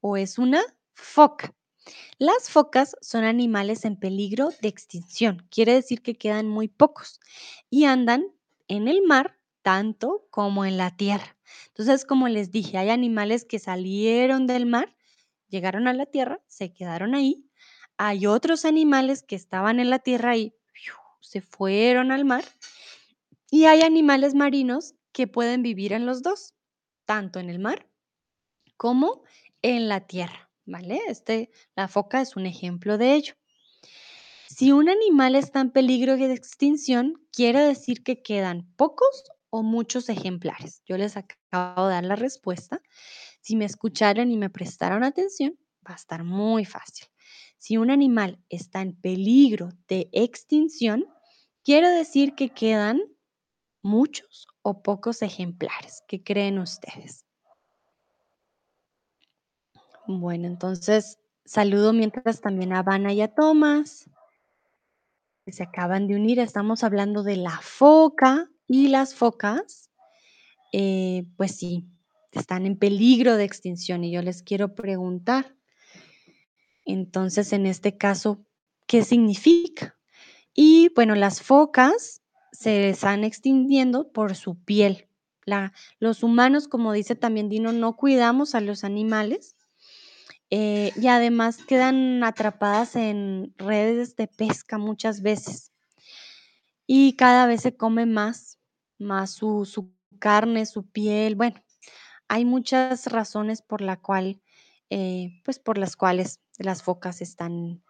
[0.00, 0.62] o es una
[0.94, 1.54] foca.
[2.18, 7.20] Las focas son animales en peligro de extinción, quiere decir que quedan muy pocos
[7.70, 8.26] y andan
[8.68, 11.36] en el mar tanto como en la tierra.
[11.68, 14.94] Entonces, como les dije, hay animales que salieron del mar,
[15.48, 17.46] llegaron a la tierra, se quedaron ahí.
[17.96, 20.54] Hay otros animales que estaban en la tierra y
[21.20, 22.44] se fueron al mar.
[23.50, 26.54] Y hay animales marinos que pueden vivir en los dos,
[27.04, 27.86] tanto en el mar
[28.76, 29.22] como
[29.62, 30.49] en la tierra.
[30.70, 31.00] ¿Vale?
[31.08, 33.34] Este, la foca es un ejemplo de ello.
[34.48, 40.08] Si un animal está en peligro de extinción, quiere decir que quedan pocos o muchos
[40.08, 40.82] ejemplares.
[40.86, 42.80] Yo les acabo de dar la respuesta.
[43.40, 47.06] Si me escucharon y me prestaron atención, va a estar muy fácil.
[47.58, 51.06] Si un animal está en peligro de extinción,
[51.64, 53.00] quiere decir que quedan
[53.82, 56.02] muchos o pocos ejemplares.
[56.06, 57.24] ¿Qué creen ustedes?
[60.18, 64.10] Bueno, entonces saludo mientras también a Vana y a Tomás,
[65.44, 66.40] que se acaban de unir.
[66.40, 69.88] Estamos hablando de la foca y las focas,
[70.72, 71.86] eh, pues sí,
[72.32, 75.54] están en peligro de extinción y yo les quiero preguntar,
[76.84, 78.44] entonces en este caso,
[78.88, 79.96] ¿qué significa?
[80.52, 85.06] Y bueno, las focas se están extinguiendo por su piel.
[85.98, 89.56] Los humanos, como dice también Dino, no cuidamos a los animales
[90.50, 95.72] eh, y además quedan atrapadas en redes de pesca muchas veces.
[96.86, 98.58] Y cada vez se come más,
[98.98, 101.36] más su, su carne, su piel.
[101.36, 101.62] Bueno,
[102.28, 104.40] hay muchas razones por la cual,
[104.90, 107.82] eh, pues por las cuales las focas están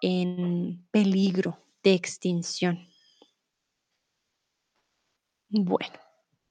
[0.00, 2.88] en peligro de extinción.
[5.50, 5.94] Bueno,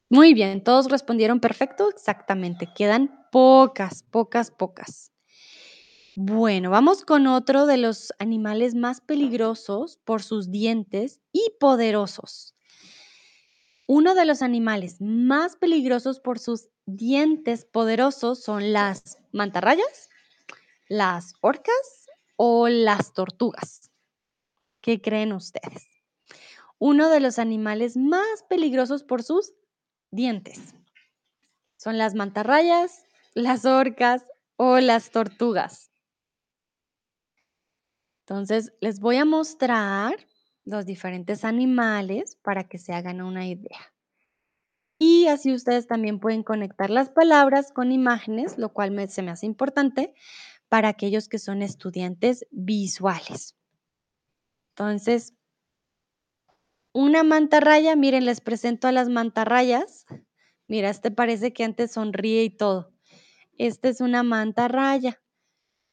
[0.10, 2.68] muy bien, todos respondieron perfecto, exactamente.
[2.76, 5.12] Quedan pocas, pocas, pocas.
[6.20, 12.56] Bueno, vamos con otro de los animales más peligrosos por sus dientes y poderosos.
[13.86, 20.10] Uno de los animales más peligrosos por sus dientes poderosos son las mantarrayas,
[20.88, 23.92] las orcas o las tortugas.
[24.82, 25.86] ¿Qué creen ustedes?
[26.80, 29.54] Uno de los animales más peligrosos por sus
[30.10, 30.74] dientes
[31.76, 33.04] son las mantarrayas,
[33.36, 35.87] las orcas o las tortugas.
[38.28, 40.14] Entonces, les voy a mostrar
[40.66, 43.94] los diferentes animales para que se hagan una idea.
[45.00, 49.46] Y así ustedes también pueden conectar las palabras con imágenes, lo cual se me hace
[49.46, 50.14] importante
[50.68, 53.56] para aquellos que son estudiantes visuales.
[54.76, 55.34] Entonces,
[56.92, 60.06] una mantarraya, miren, les presento a las mantarrayas.
[60.68, 62.92] Mira, este parece que antes sonríe y todo.
[63.58, 65.22] Esta es una mantarraya.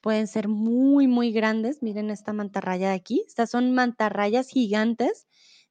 [0.04, 1.82] Pueden ser muy, muy grandes.
[1.82, 3.24] Miren esta mantarraya de aquí.
[3.26, 5.26] Estas son mantarrayas gigantes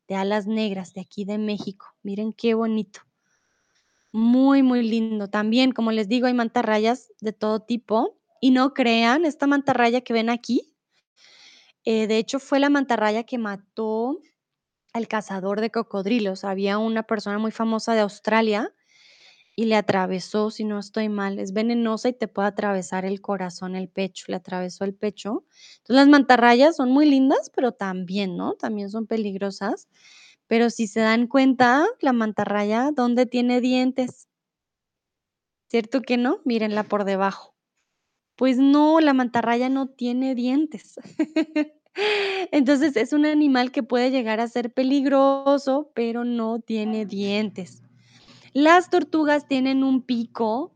[0.07, 1.93] de alas negras de aquí de México.
[2.01, 3.01] Miren qué bonito.
[4.11, 5.29] Muy, muy lindo.
[5.29, 8.17] También, como les digo, hay mantarrayas de todo tipo.
[8.41, 10.73] Y no crean, esta mantarraya que ven aquí,
[11.85, 14.17] eh, de hecho fue la mantarraya que mató
[14.93, 16.43] al cazador de cocodrilos.
[16.43, 18.73] Había una persona muy famosa de Australia
[19.55, 23.75] y le atravesó, si no estoy mal, es venenosa y te puede atravesar el corazón,
[23.75, 25.45] el pecho, le atravesó el pecho.
[25.79, 28.53] Entonces las mantarrayas son muy lindas, pero también, ¿no?
[28.55, 29.87] También son peligrosas,
[30.47, 34.27] Pero si se dan cuenta, la mantarraya, ¿dónde tiene dientes?
[35.69, 36.39] ¿Cierto que no?
[36.45, 37.55] Mírenla por debajo.
[38.37, 40.95] Pues no, la mantarraya no tiene dientes.
[42.51, 47.82] Entonces, es un animal que puede llegar a ser peligroso, pero no tiene dientes.
[48.53, 50.71] Las tortugas tienen un pico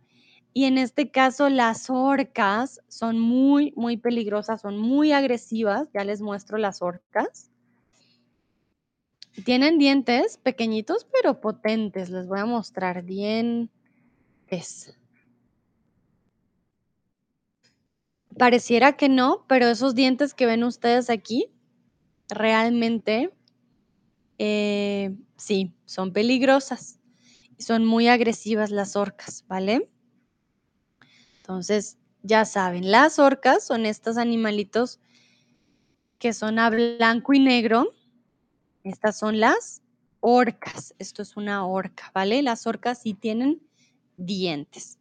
[0.54, 5.88] y en este caso las orcas son muy, muy peligrosas, son muy agresivas.
[5.94, 7.52] Ya les muestro las orcas.
[9.46, 12.10] Tienen dientes pequeñitos, pero potentes.
[12.10, 13.70] Les voy a mostrar dientes.
[18.36, 21.52] Pareciera que no, pero esos dientes que ven ustedes aquí,
[22.30, 23.32] realmente,
[24.40, 26.97] eh, sí, son peligrosas.
[27.58, 29.90] Son muy agresivas las orcas, ¿vale?
[31.38, 35.00] Entonces, ya saben, las orcas son estos animalitos
[36.20, 37.94] que son a blanco y negro.
[38.84, 39.82] Estas son las
[40.20, 40.94] orcas.
[41.00, 42.42] Esto es una orca, ¿vale?
[42.42, 43.62] Las orcas sí tienen
[44.18, 45.00] dientes.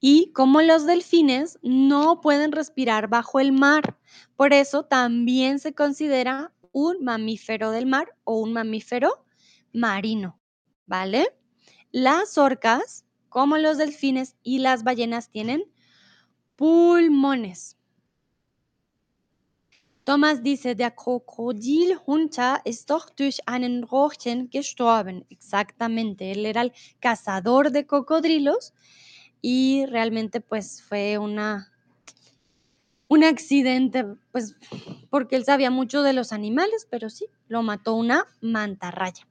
[0.00, 3.98] Y como los delfines no pueden respirar bajo el mar,
[4.36, 9.24] por eso también se considera un mamífero del mar o un mamífero
[9.72, 10.38] marino,
[10.84, 11.34] ¿vale?
[11.92, 15.64] Las orcas, como los delfines y las ballenas, tienen
[16.56, 17.76] pulmones.
[20.04, 25.26] Thomas dice, der Krokodil Hunter ist doch durch einen Rochen gestorben.
[25.30, 28.72] Exactamente, él era el cazador de cocodrilos
[29.42, 31.72] y realmente pues fue una
[33.08, 34.54] un accidente, pues
[35.10, 39.26] porque él sabía mucho de los animales, pero sí, lo mató una mantarraya.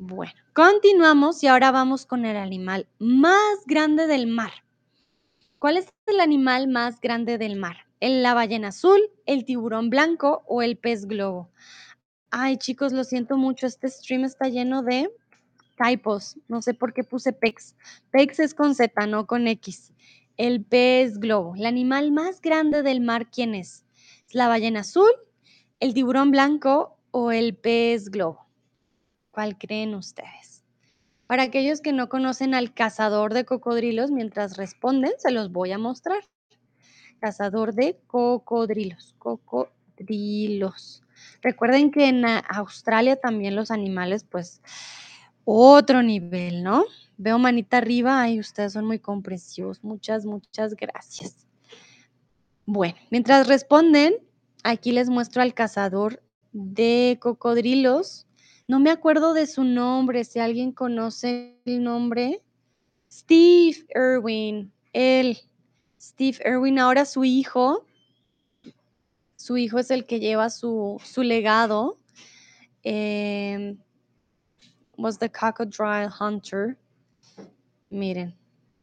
[0.00, 4.52] Bueno, continuamos y ahora vamos con el animal más grande del mar.
[5.58, 7.78] ¿Cuál es el animal más grande del mar?
[8.00, 11.50] ¿La ballena azul, el tiburón blanco o el pez globo?
[12.30, 15.10] Ay, chicos, lo siento mucho, este stream está lleno de
[15.76, 16.38] typos.
[16.46, 17.74] No sé por qué puse PEX.
[18.12, 19.92] PEX es con Z, no con X.
[20.36, 21.56] El pez globo.
[21.56, 23.84] El animal más grande del mar, ¿quién es?
[24.28, 25.10] ¿Es la ballena azul,
[25.80, 28.47] el tiburón blanco o el pez globo?
[29.38, 30.64] ¿Cuál creen ustedes?
[31.28, 35.78] Para aquellos que no conocen al cazador de cocodrilos, mientras responden, se los voy a
[35.78, 36.18] mostrar.
[37.20, 39.14] Cazador de cocodrilos.
[39.16, 41.04] Cocodrilos.
[41.40, 44.60] Recuerden que en Australia también los animales, pues,
[45.44, 46.84] otro nivel, ¿no?
[47.16, 49.84] Veo manita arriba, ay, ustedes son muy comprensivos.
[49.84, 51.46] Muchas, muchas gracias.
[52.66, 54.16] Bueno, mientras responden,
[54.64, 58.24] aquí les muestro al cazador de cocodrilos.
[58.68, 62.42] No me acuerdo de su nombre, si alguien conoce el nombre.
[63.10, 65.38] Steve Irwin, él.
[65.98, 67.86] Steve Irwin, ahora su hijo.
[69.36, 71.98] Su hijo es el que lleva su, su legado.
[72.84, 73.74] Eh,
[74.98, 76.76] was the Cocodrile Hunter.
[77.88, 78.34] Miren,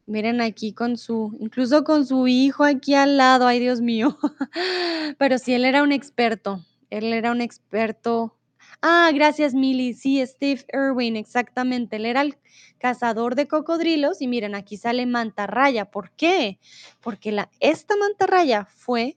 [0.06, 4.18] miren aquí con su, incluso con su hijo aquí al lado, ay Dios mío.
[5.18, 8.36] Pero sí, él era un experto, él era un experto.
[8.82, 12.36] Ah, gracias Milly, sí, Steve Irwin, exactamente, él era el
[12.78, 15.86] cazador de cocodrilos y miren, aquí sale mantarraya.
[15.86, 16.58] ¿Por qué?
[17.00, 19.16] Porque la, esta mantarraya fue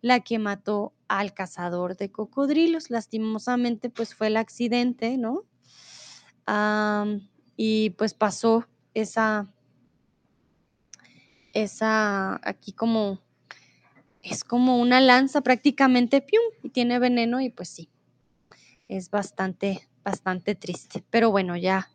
[0.00, 2.90] la que mató al cazador de cocodrilos.
[2.90, 5.44] Lastimosamente, pues fue el accidente, ¿no?
[7.56, 9.52] y pues pasó esa,
[11.52, 13.20] esa, aquí como,
[14.22, 16.44] es como una lanza prácticamente, ¡pium!
[16.62, 17.88] y tiene veneno y pues sí,
[18.88, 21.04] es bastante, bastante triste.
[21.10, 21.88] Pero bueno, ya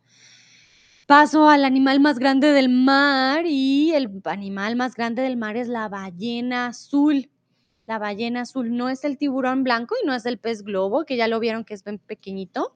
[1.06, 5.68] paso al animal más grande del mar y el animal más grande del mar es
[5.68, 7.30] la ballena azul.
[7.86, 11.16] La ballena azul no es el tiburón blanco y no es el pez globo, que
[11.16, 12.74] ya lo vieron que es bien pequeñito.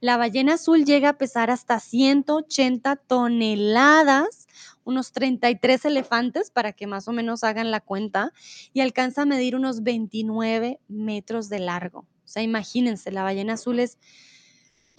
[0.00, 4.48] La ballena azul llega a pesar hasta 180 toneladas,
[4.84, 8.32] unos 33 elefantes para que más o menos hagan la cuenta,
[8.72, 12.06] y alcanza a medir unos 29 metros de largo.
[12.28, 13.96] O sea, imagínense, la ballena azul es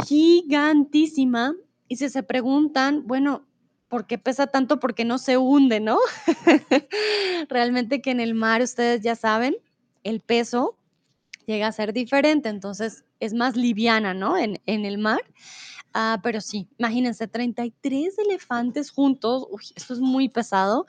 [0.04, 1.54] gigantísima.
[1.88, 3.46] Y si se preguntan, bueno,
[3.88, 4.80] ¿por qué pesa tanto?
[4.80, 6.00] Porque no se hunde, ¿no?
[7.50, 9.56] Realmente que en el mar, ustedes ya saben,
[10.04, 10.76] el peso
[11.46, 14.36] llega a ser diferente, entonces es más liviana, ¿no?
[14.36, 15.22] En, en el mar.
[15.94, 20.88] Ah, pero sí, imagínense, 33 elefantes juntos, uy, esto es muy pesado,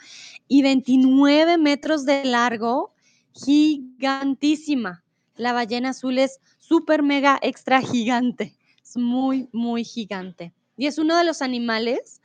[0.48, 2.94] y 29 metros de largo,
[3.34, 5.04] gigantísima.
[5.40, 10.52] La ballena azul es súper, mega, extra gigante, es muy, muy gigante.
[10.76, 12.20] Y es uno de los animales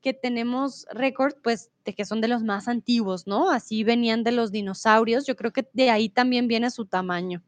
[0.00, 3.50] que tenemos récord, pues, de que son de los más antiguos, ¿no?
[3.50, 5.26] Así venían de los dinosaurios.
[5.26, 7.42] Yo creo que de ahí también viene su tamaño.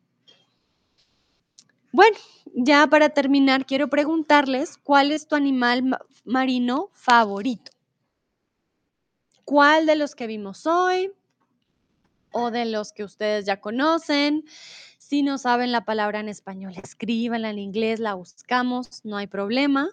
[1.93, 2.17] Bueno,
[2.55, 7.71] ya para terminar, quiero preguntarles, ¿cuál es tu animal ma marino favorito?
[9.45, 11.13] ¿Cuál de los que vimos hoy?
[12.33, 14.45] O de los que ustedes ya conocen.
[15.09, 19.89] Si no saben la palabra en español, escríbanla en inglés, la buscamos, no hay problema.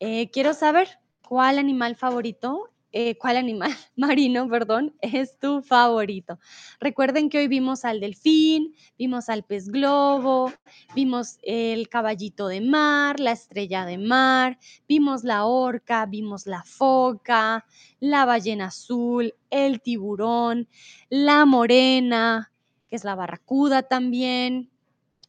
[0.00, 0.88] Eh, quiero saber,
[1.22, 6.40] ¿cuál animal favorito eh, cuál animal marino, perdón, es tu favorito?
[6.80, 10.52] Recuerden que hoy vimos al delfín, vimos al pez globo,
[10.96, 14.58] vimos el caballito de mar, la estrella de mar,
[14.88, 17.64] vimos la orca, vimos la foca,
[18.00, 20.66] la ballena azul, el tiburón,
[21.08, 22.50] la morena,
[22.88, 24.70] que es la barracuda también.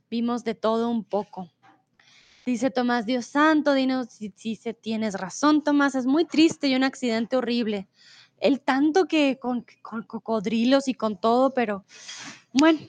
[0.10, 1.50] Vimos de todo un poco.
[2.46, 6.84] Dice Tomás, Dios santo, dinos si, se tienes razón, Tomás, es muy triste y un
[6.84, 7.88] accidente horrible.
[8.40, 11.86] El tanto que con, con cocodrilos y con todo, pero
[12.54, 12.80] bueno,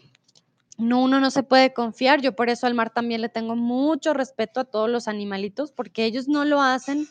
[0.79, 2.23] no, uno no se puede confiar.
[2.23, 6.05] Yo por eso al mar también le tengo mucho respeto a todos los animalitos, porque
[6.05, 7.07] ellos no lo hacen,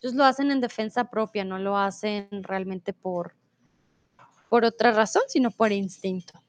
[0.00, 3.34] ellos lo hacen en defensa propia, no lo hacen realmente por,
[4.48, 6.40] por otra razón, sino por instinto.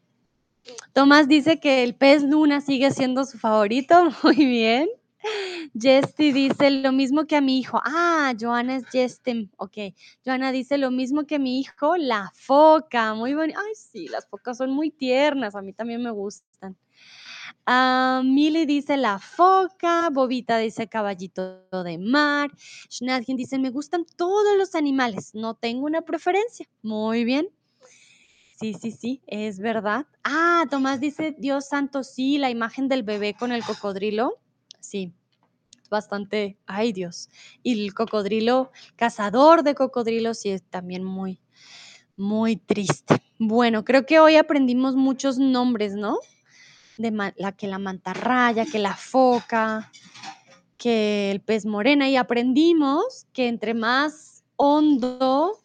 [0.94, 4.90] Tomás dice que el pez luna sigue siendo su favorito, muy bien.
[5.74, 7.80] Jesty dice lo mismo que a mi hijo.
[7.86, 9.50] Ah, Joana es Jestem.
[9.58, 9.78] Ok.
[10.26, 13.14] Joana dice lo mismo que mi hijo, la foca.
[13.14, 13.60] Muy bonita.
[13.66, 15.56] Ay, sí, las focas son muy tiernas.
[15.56, 16.76] A mí también me gustan.
[17.66, 22.52] Uh, Mili dice la foca, Bobita dice caballito de mar,
[22.90, 26.68] Schnadgen dice me gustan todos los animales, no tengo una preferencia.
[26.82, 27.48] Muy bien.
[28.64, 30.06] Sí, sí, sí, es verdad.
[30.24, 34.40] Ah, Tomás dice Dios santo, sí, la imagen del bebé con el cocodrilo.
[34.80, 35.12] Sí,
[35.90, 37.30] bastante, ay Dios.
[37.62, 41.42] Y el cocodrilo, cazador de cocodrilos, sí es también muy,
[42.16, 43.22] muy triste.
[43.38, 46.20] Bueno, creo que hoy aprendimos muchos nombres, ¿no?
[46.98, 49.92] De la que la mantarraya, que la foca,
[50.78, 55.63] que el pez morena, y aprendimos que entre más hondo,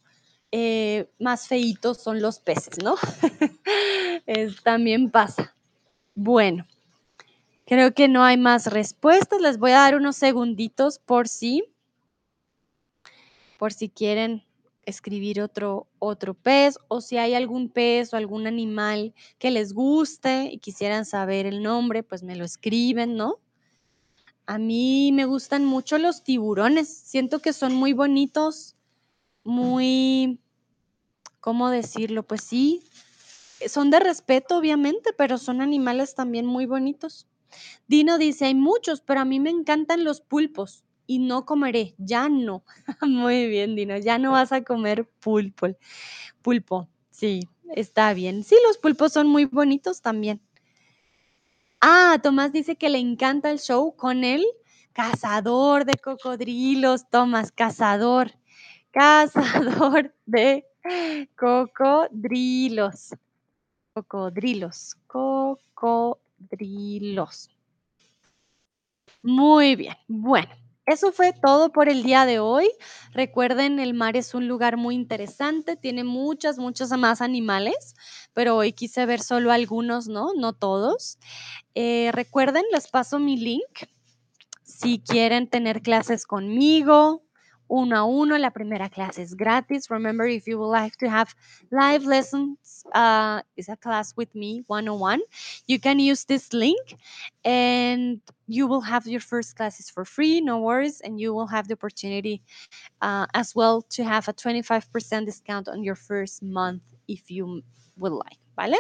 [0.52, 2.96] eh, más feitos son los peces, ¿no?
[4.26, 5.54] es, también pasa.
[6.14, 6.66] Bueno,
[7.68, 9.42] Creo que no hay más respuestas.
[9.42, 11.64] Les voy a dar unos segunditos por si,
[13.58, 14.42] por si quieren
[14.86, 20.48] escribir otro, otro pez o si hay algún pez o algún animal que les guste
[20.50, 23.38] y quisieran saber el nombre, pues me lo escriben, ¿no?
[24.46, 26.88] A mí me gustan mucho los tiburones.
[26.88, 28.76] Siento que son muy bonitos,
[29.44, 30.40] muy,
[31.40, 32.22] ¿cómo decirlo?
[32.22, 32.82] Pues sí,
[33.68, 37.26] son de respeto, obviamente, pero son animales también muy bonitos.
[37.86, 42.28] Dino dice, hay muchos, pero a mí me encantan los pulpos y no comeré, ya
[42.28, 42.64] no.
[43.08, 45.68] Muy bien, Dino, ya no vas a comer pulpo.
[46.42, 47.40] Pulpo, sí,
[47.74, 48.44] está bien.
[48.44, 50.40] Sí, los pulpos son muy bonitos también.
[51.80, 54.44] Ah, Tomás dice que le encanta el show con el
[54.92, 58.32] cazador de cocodrilos, Tomás, cazador,
[58.98, 60.66] cazador de
[61.36, 63.14] cocodrilos,
[63.94, 66.28] cocodrilos, cocodrilos.
[69.22, 70.50] Muy bien, bueno,
[70.84, 72.68] eso fue todo por el día de hoy.
[73.12, 77.94] Recuerden, el mar es un lugar muy interesante, tiene muchas, muchos más animales,
[78.32, 80.34] pero hoy quise ver solo algunos, ¿no?
[80.34, 81.18] No todos.
[81.76, 83.86] Eh, recuerden, les paso mi link
[84.78, 87.22] si quieren tener clases conmigo,
[87.68, 88.36] uno a uno.
[88.38, 89.90] La primera clase es gratis.
[89.90, 91.34] Remember, if you would like to have
[91.70, 95.20] live lessons, uh, is a class with me, one on one,
[95.66, 96.96] you can use this link
[97.44, 101.00] and you will have your first classes for free, no worries.
[101.00, 102.42] And you will have the opportunity
[103.02, 107.62] uh, as well to have a 25% discount on your first month if you
[107.96, 108.78] would like, ¿vale?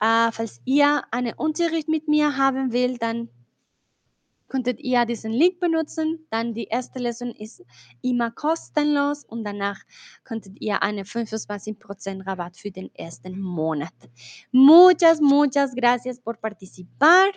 [0.00, 3.28] Uh, falls ihr einen Unterricht mit mir haben will, dann
[4.48, 6.26] könntet ihr diesen Link benutzen.
[6.30, 7.62] Dann die erste Lesson ist
[8.02, 9.80] immer kostenlos und danach
[10.24, 13.94] könntet ihr einen 25% Rabatt für den ersten Monat.
[14.50, 17.28] Muchas, muchas gracias por participar.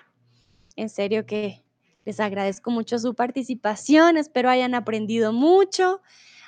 [0.75, 1.63] En serio que
[2.05, 4.17] les agradezco mucho su participación.
[4.17, 6.01] Espero hayan aprendido mucho.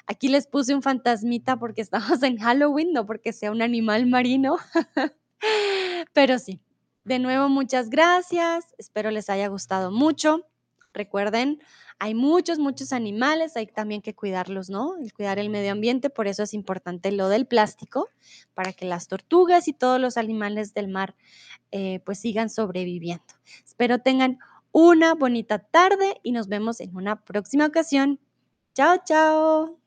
[0.08, 4.58] Aquí les puse un fantasmita porque estamos en Halloween, no porque sea un animal marino.
[6.14, 6.62] Pero sí,
[7.04, 8.66] de nuevo muchas gracias.
[8.78, 10.46] Espero les haya gustado mucho.
[10.94, 11.60] Recuerden,
[12.00, 14.96] hay muchos, muchos animales, hay también que cuidarlos, ¿no?
[14.98, 18.10] El cuidar el medio ambiente, por eso es importante lo del plástico,
[18.54, 21.16] para que las tortugas y todos los animales del mar
[21.72, 23.24] eh, pues sigan sobreviviendo.
[23.66, 24.40] Espero tengan
[24.72, 28.20] una bonita tarde y nos vemos en una próxima ocasión.
[28.74, 29.83] Chao, chao.